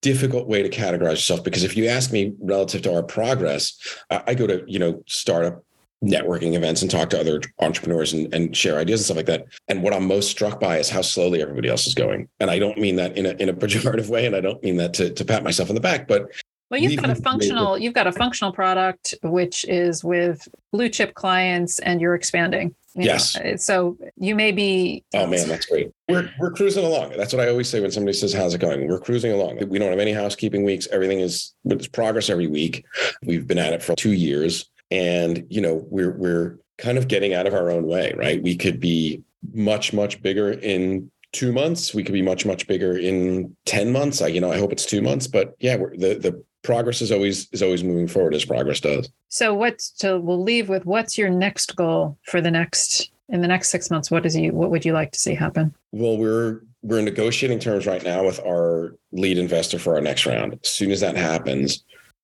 difficult 0.02 0.48
way 0.48 0.62
to 0.62 0.70
categorize 0.70 1.12
yourself 1.12 1.44
because 1.44 1.64
if 1.64 1.78
you 1.78 1.88
ask 1.88 2.12
me 2.12 2.34
relative 2.42 2.82
to 2.84 2.94
our 2.94 3.04
progress, 3.04 3.78
I, 4.10 4.24
I 4.28 4.34
go 4.36 4.48
to 4.48 4.64
you 4.68 4.80
know 4.80 5.04
startup 5.08 5.64
networking 6.04 6.54
events 6.54 6.82
and 6.82 6.92
talk 6.92 7.10
to 7.10 7.20
other 7.20 7.42
entrepreneurs 7.60 8.14
and, 8.14 8.34
and 8.34 8.56
share 8.56 8.78
ideas 8.78 9.00
and 9.00 9.06
stuff 9.06 9.18
like 9.18 9.26
that. 9.26 9.46
And 9.68 9.82
what 9.82 9.94
I'm 9.94 10.06
most 10.06 10.30
struck 10.30 10.60
by 10.60 10.78
is 10.78 10.90
how 10.90 11.02
slowly 11.02 11.42
everybody 11.42 11.70
else 11.70 11.88
is 11.88 11.94
going. 11.94 12.28
And 12.40 12.52
I 12.52 12.60
don't 12.60 12.78
mean 12.78 12.98
that 12.98 13.18
in 13.18 13.26
a 13.26 13.32
in 13.32 13.50
a 13.50 13.54
pejorative 13.54 14.10
way, 14.10 14.26
and 14.26 14.36
I 14.36 14.42
don't 14.42 14.62
mean 14.64 14.78
that 14.78 14.94
to, 14.96 15.10
to 15.10 15.26
pat 15.26 15.44
myself 15.44 15.70
on 15.70 15.76
the 15.76 15.82
back, 15.82 16.08
but 16.08 16.30
well, 16.70 16.82
you've 16.82 17.00
got 17.00 17.12
a 17.12 17.16
functional, 17.16 17.78
you've 17.78 17.94
got 17.94 18.08
a 18.08 18.12
functional 18.12 18.52
product 18.52 19.14
which 19.22 19.64
is 19.66 20.04
with 20.04 20.48
blue 20.72 20.90
chip 20.90 21.14
clients, 21.14 21.78
and 21.80 22.02
you're 22.02 22.16
expanding. 22.16 22.74
You 22.96 23.06
yes. 23.06 23.36
Know, 23.36 23.52
uh, 23.52 23.58
so 23.58 23.98
you 24.18 24.36
may 24.36 24.52
be. 24.52 25.04
Oh 25.14 25.28
man, 25.28 25.48
that's 25.48 25.68
great. 25.68 25.92
We're 26.10 26.30
we're 26.40 26.52
cruising 26.52 26.84
along. 26.84 27.14
That's 27.16 27.32
what 27.34 27.46
I 27.46 27.50
always 27.50 27.70
say 27.70 27.80
when 27.80 27.92
somebody 27.92 28.18
says, 28.18 28.34
"How's 28.34 28.56
it 28.56 28.62
going?" 28.62 28.88
We're 28.88 29.00
cruising 29.00 29.32
along. 29.32 29.68
We 29.68 29.78
don't 29.78 29.92
have 29.92 30.00
any 30.00 30.14
housekeeping 30.14 30.64
weeks. 30.64 30.88
Everything 30.92 31.20
is 31.20 31.54
it's 31.66 31.88
progress 31.88 32.30
every 32.30 32.48
week. 32.48 32.86
We've 33.24 33.46
been 33.46 33.60
at 33.60 33.74
it 33.74 33.84
for 33.84 33.96
two 33.96 34.14
years 34.14 34.70
and 34.94 35.46
you 35.50 35.60
know 35.60 35.86
we're 35.90 36.12
we're 36.12 36.60
kind 36.78 36.98
of 36.98 37.08
getting 37.08 37.34
out 37.34 37.48
of 37.48 37.54
our 37.54 37.70
own 37.70 37.86
way 37.86 38.14
right? 38.16 38.42
We 38.42 38.56
could 38.56 38.80
be 38.80 39.22
much 39.54 39.92
much 39.92 40.22
bigger 40.22 40.52
in 40.52 41.12
two 41.34 41.52
months. 41.52 41.94
We 41.94 42.04
could 42.04 42.14
be 42.14 42.22
much 42.22 42.46
much 42.46 42.68
bigger 42.68 42.96
in 42.96 43.56
10 43.66 43.92
months. 43.92 44.22
I 44.22 44.28
you 44.28 44.40
know 44.40 44.52
i 44.52 44.58
hope 44.58 44.72
it's 44.72 44.86
two 44.86 45.02
months 45.02 45.28
but 45.28 45.56
yeah 45.60 45.78
the 45.78 46.16
the 46.16 46.44
progress 46.62 47.02
is 47.02 47.12
always 47.12 47.50
is 47.52 47.62
always 47.62 47.84
moving 47.84 48.08
forward 48.08 48.36
as 48.36 48.46
progress 48.46 48.80
does. 48.80 49.10
So 49.30 49.54
what's 49.54 49.92
so 49.96 50.20
we'll 50.20 50.42
leave 50.42 50.70
with 50.70 50.86
what's 50.86 51.18
your 51.18 51.30
next 51.30 51.76
goal 51.76 52.18
for 52.28 52.40
the 52.40 52.52
next 52.52 53.12
in 53.30 53.42
the 53.42 53.48
next 53.48 53.70
six 53.70 53.90
months? 53.90 54.12
What 54.12 54.26
is 54.26 54.36
you 54.36 54.54
what 54.54 54.70
would 54.70 54.86
you 54.86 54.94
like 54.94 55.12
to 55.12 55.20
see 55.20 55.34
happen? 55.34 55.74
Well 55.92 56.18
we're 56.18 56.62
we're 56.84 57.02
negotiating 57.02 57.60
terms 57.60 57.88
right 57.88 58.04
now 58.04 58.26
with 58.26 58.40
our 58.46 58.96
lead 59.12 59.38
investor 59.38 59.80
for 59.80 59.96
our 59.96 60.02
next 60.02 60.26
round. 60.26 60.60
As 60.64 60.70
soon 60.70 60.92
as 60.92 61.00
that 61.00 61.18
happens 61.18 61.84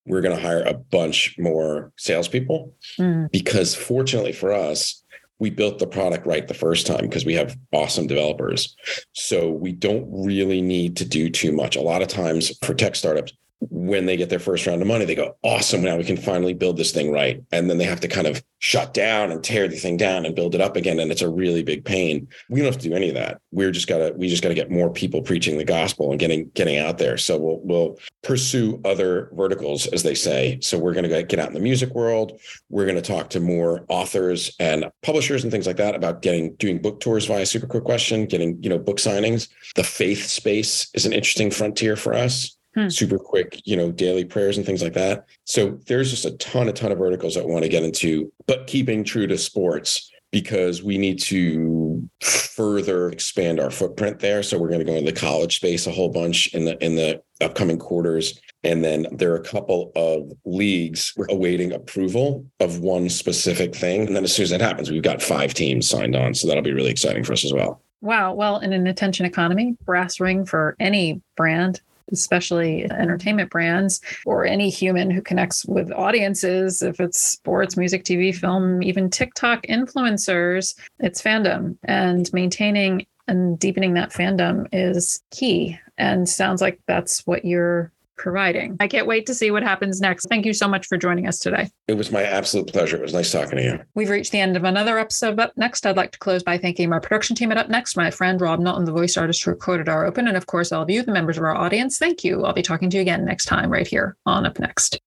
we're 0.10 0.22
going 0.22 0.36
to 0.36 0.42
hire 0.42 0.64
a 0.64 0.74
bunch 0.74 1.36
more 1.38 1.94
salespeople 1.98 2.74
mm. 2.98 3.32
because 3.32 3.76
fortunately 3.76 4.34
for 4.34 4.52
us, 4.52 5.04
we 5.38 5.50
built 5.50 5.80
the 5.80 5.88
product 5.88 6.26
right 6.26 6.48
the 6.48 6.54
first 6.54 6.86
time 6.86 7.02
because 7.02 7.24
we 7.24 7.34
have 7.34 7.58
awesome 7.72 8.08
developers. 8.08 8.76
So 9.14 9.50
we 9.50 9.72
don't 9.72 10.06
really 10.12 10.62
need 10.62 10.98
to 10.98 11.06
do 11.06 11.30
too 11.30 11.54
much. 11.54 11.78
A 11.78 11.82
lot 11.82 12.02
of 12.02 12.10
times 12.10 12.58
for 12.66 12.74
tech 12.74 12.96
startups, 12.96 13.32
when 13.62 14.06
they 14.06 14.16
get 14.16 14.30
their 14.30 14.40
first 14.40 14.66
round 14.66 14.82
of 14.82 14.88
money, 14.88 15.06
they 15.06 15.16
go, 15.16 15.36
awesome, 15.44 15.82
now 15.82 15.98
we 15.98 16.04
can 16.04 16.18
finally 16.18 16.54
build 16.54 16.78
this 16.78 16.92
thing 16.92 17.12
right. 17.12 17.44
And 17.52 17.70
then 17.70 17.78
they 17.78 17.84
have 17.84 18.00
to 18.02 18.08
kind 18.08 18.28
of 18.28 18.42
shut 18.60 18.94
down 18.94 19.32
and 19.32 19.44
tear 19.44 19.68
the 19.68 19.78
thing 19.78 19.98
down 19.98 20.26
and 20.26 20.36
build 20.36 20.56
it 20.56 20.62
up 20.62 20.76
again. 20.76 21.00
And 21.00 21.12
it's 21.12 21.22
a 21.22 21.30
really 21.30 21.64
big 21.64 21.84
pain. 21.84 22.28
We 22.50 22.60
don't 22.60 22.72
have 22.72 22.82
to 22.82 22.90
do 22.90 22.96
any 22.96 23.10
of 23.10 23.16
that. 23.16 23.42
We're 23.52 23.72
just 23.72 23.88
gotta, 23.88 24.14
we 24.16 24.30
just 24.30 24.44
gotta 24.44 24.56
get 24.56 24.72
more 24.72 24.90
people 24.90 25.22
preaching 25.22 25.58
the 25.58 25.66
gospel 25.66 26.12
and 26.12 26.20
getting 26.20 26.50
getting 26.54 26.78
out 26.78 26.98
there. 26.98 27.18
So 27.18 27.38
we'll 27.38 27.60
we'll 27.64 28.00
pursue 28.24 28.82
other 28.86 29.30
verticals, 29.34 29.88
as 29.88 30.04
they 30.04 30.16
say. 30.16 30.60
So 30.62 30.78
we're 30.78 30.94
gonna 30.94 31.24
get 31.24 31.40
out 31.40 31.48
in 31.48 31.54
the 31.54 31.60
music 31.60 31.94
world. 31.94 32.40
We're 32.70 32.86
gonna 32.86 33.02
talk 33.02 33.30
to 33.32 33.40
more 33.40 33.86
authors 33.90 34.56
and 34.60 34.90
publishers 35.04 35.44
and 35.44 35.52
things 35.52 35.68
like 35.68 35.78
that 35.78 35.96
about 35.96 36.22
getting 36.22 36.56
doing 36.56 36.82
book 36.82 37.00
tours 37.00 37.26
via 37.26 37.46
super 37.46 37.68
quick 37.68 37.84
question, 37.84 38.26
getting, 38.26 38.62
you 38.64 38.70
know, 38.70 38.78
book 38.78 38.98
signings. 38.98 39.50
The 39.76 39.84
faith 39.84 40.26
space 40.26 40.90
is 40.94 41.06
an 41.06 41.14
interesting 41.14 41.52
frontier 41.52 41.96
for 41.96 42.14
us 42.14 42.58
hmm. 42.76 42.90
super 42.90 43.18
quick, 43.18 43.62
you 43.66 43.76
know, 43.76 43.92
daily 43.92 44.26
prayers 44.26 44.58
and 44.58 44.66
things 44.66 44.84
like 44.84 44.94
that. 44.94 45.26
So 45.46 45.80
there's 45.88 46.10
just 46.10 46.26
a 46.26 46.32
ton, 46.38 46.70
a 46.70 46.74
ton 46.74 46.92
of 46.92 46.98
verticals 46.98 47.36
that 47.36 47.44
I 47.44 47.48
want 47.48 47.64
to 47.64 47.70
get 47.70 47.84
into, 47.84 48.32
but 48.48 48.68
keeping 48.68 49.04
true 49.04 49.28
to 49.28 49.38
sports 49.38 50.12
because 50.32 50.84
we 50.84 50.98
need 50.98 51.20
to 51.20 51.80
to 51.80 52.10
further 52.22 53.10
expand 53.10 53.60
our 53.60 53.72
footprint 53.72 54.20
there. 54.20 54.44
So 54.44 54.58
we're 54.58 54.68
going 54.68 54.80
to 54.80 54.86
go 54.86 54.94
into 54.94 55.12
the 55.12 55.20
college 55.20 55.56
space 55.58 55.88
a 55.88 55.92
whole 55.92 56.10
bunch 56.10 56.54
in 56.54 56.66
the 56.66 56.84
in 56.84 56.96
the 56.96 57.22
upcoming 57.42 57.80
quarters. 57.80 58.40
And 58.64 58.84
then 58.84 59.08
there 59.12 59.32
are 59.32 59.38
a 59.38 59.44
couple 59.44 59.92
of 59.96 60.32
leagues 60.44 61.14
we're 61.16 61.28
awaiting 61.30 61.72
approval 61.72 62.46
of 62.60 62.80
one 62.80 63.10
specific 63.10 63.74
thing. 63.74 64.08
And 64.08 64.16
then 64.16 64.24
as 64.24 64.36
soon 64.36 64.44
as 64.44 64.50
that 64.50 64.62
happens, 64.62 64.92
we've 64.92 65.02
got 65.02 65.22
five 65.22 65.54
teams 65.54 65.88
signed 65.88 66.16
on. 66.16 66.34
So 66.34 66.48
that'll 66.48 66.64
be 66.64 66.74
really 66.74 66.92
exciting 66.92 67.24
for 67.24 67.34
us 67.34 67.46
as 67.46 67.54
well. 67.54 67.82
Wow. 68.02 68.34
Well, 68.34 68.60
in 68.60 68.74
an 68.74 68.88
attention 68.88 69.26
economy, 69.26 69.78
brass 69.86 70.20
ring 70.20 70.46
for 70.46 70.76
any 70.80 71.22
brand 71.38 71.82
especially 72.12 72.90
entertainment 72.92 73.50
brands 73.50 74.02
or 74.26 74.46
any 74.46 74.70
human 74.70 75.12
who 75.12 75.22
connects 75.22 75.66
with 75.66 75.92
audiences, 75.92 76.82
if 76.82 77.00
it's 77.00 77.20
sports, 77.20 77.78
music, 77.78 78.04
TV, 78.04 78.34
film, 78.36 78.82
even 78.84 79.10
TikTok 79.10 79.66
influencers, 79.68 80.76
it's 81.00 81.22
fandom. 81.22 81.78
And 81.84 82.32
maintaining 82.34 83.06
and 83.28 83.60
deepening 83.60 83.94
that 83.94 84.12
fandom 84.12 84.68
is 84.74 85.22
key. 85.32 85.80
And 85.98 86.28
sounds 86.28 86.62
like 86.62 86.80
that's 86.88 87.26
what 87.28 87.46
you're 87.46 87.92
providing. 88.20 88.78
I 88.80 88.88
can't 88.88 89.08
wait 89.08 89.26
to 89.26 89.34
see 89.34 89.50
what 89.50 89.64
happens 89.64 90.00
next. 90.00 90.28
Thank 90.30 90.46
you 90.46 90.54
so 90.54 90.68
much 90.68 90.86
for 90.86 90.98
joining 90.98 91.28
us 91.28 91.40
today. 91.40 91.70
It 91.88 91.94
was 91.94 92.12
my 92.12 92.24
absolute 92.24 92.68
pleasure. 92.68 92.98
It 92.98 93.02
was 93.02 93.14
nice 93.14 93.32
talking 93.32 93.58
to 93.58 93.64
you. 93.64 93.80
We've 93.96 94.10
reached 94.10 94.32
the 94.32 94.40
end 94.40 94.56
of 94.56 94.64
another 94.64 95.00
episode 95.00 95.40
Up 95.40 95.54
Next. 95.56 95.86
I'd 95.86 95.98
like 95.98 96.12
to 96.12 96.20
close 96.20 96.44
by 96.44 96.58
thanking 96.58 96.90
my 96.90 97.00
production 97.00 97.36
team 97.36 97.52
at 97.52 97.58
Up 97.58 97.70
Next, 97.70 97.96
my 97.96 98.12
friend 98.12 98.40
Rob 98.40 98.60
Knowlton, 98.60 98.86
the 98.86 98.92
voice 98.92 99.18
artist 99.18 99.44
who 99.44 99.52
recorded 99.52 99.90
our 99.90 100.06
open, 100.06 100.28
and 100.28 100.38
of 100.38 100.46
course, 100.46 100.72
all 100.72 100.84
of 100.84 100.90
you, 100.90 101.02
the 101.02 101.12
members 101.12 101.38
of 101.38 101.44
our 101.44 101.56
audience. 101.56 101.98
Thank 101.98 102.24
you. 102.24 102.44
I'll 102.44 102.54
be 102.54 102.62
talking 102.62 102.90
to 102.90 102.98
you 102.98 103.02
again 103.02 103.26
next 103.26 103.46
time 103.46 103.72
right 103.72 103.88
here 103.88 104.18
on 104.26 104.46
Up 104.46 104.60
Next. 104.60 105.00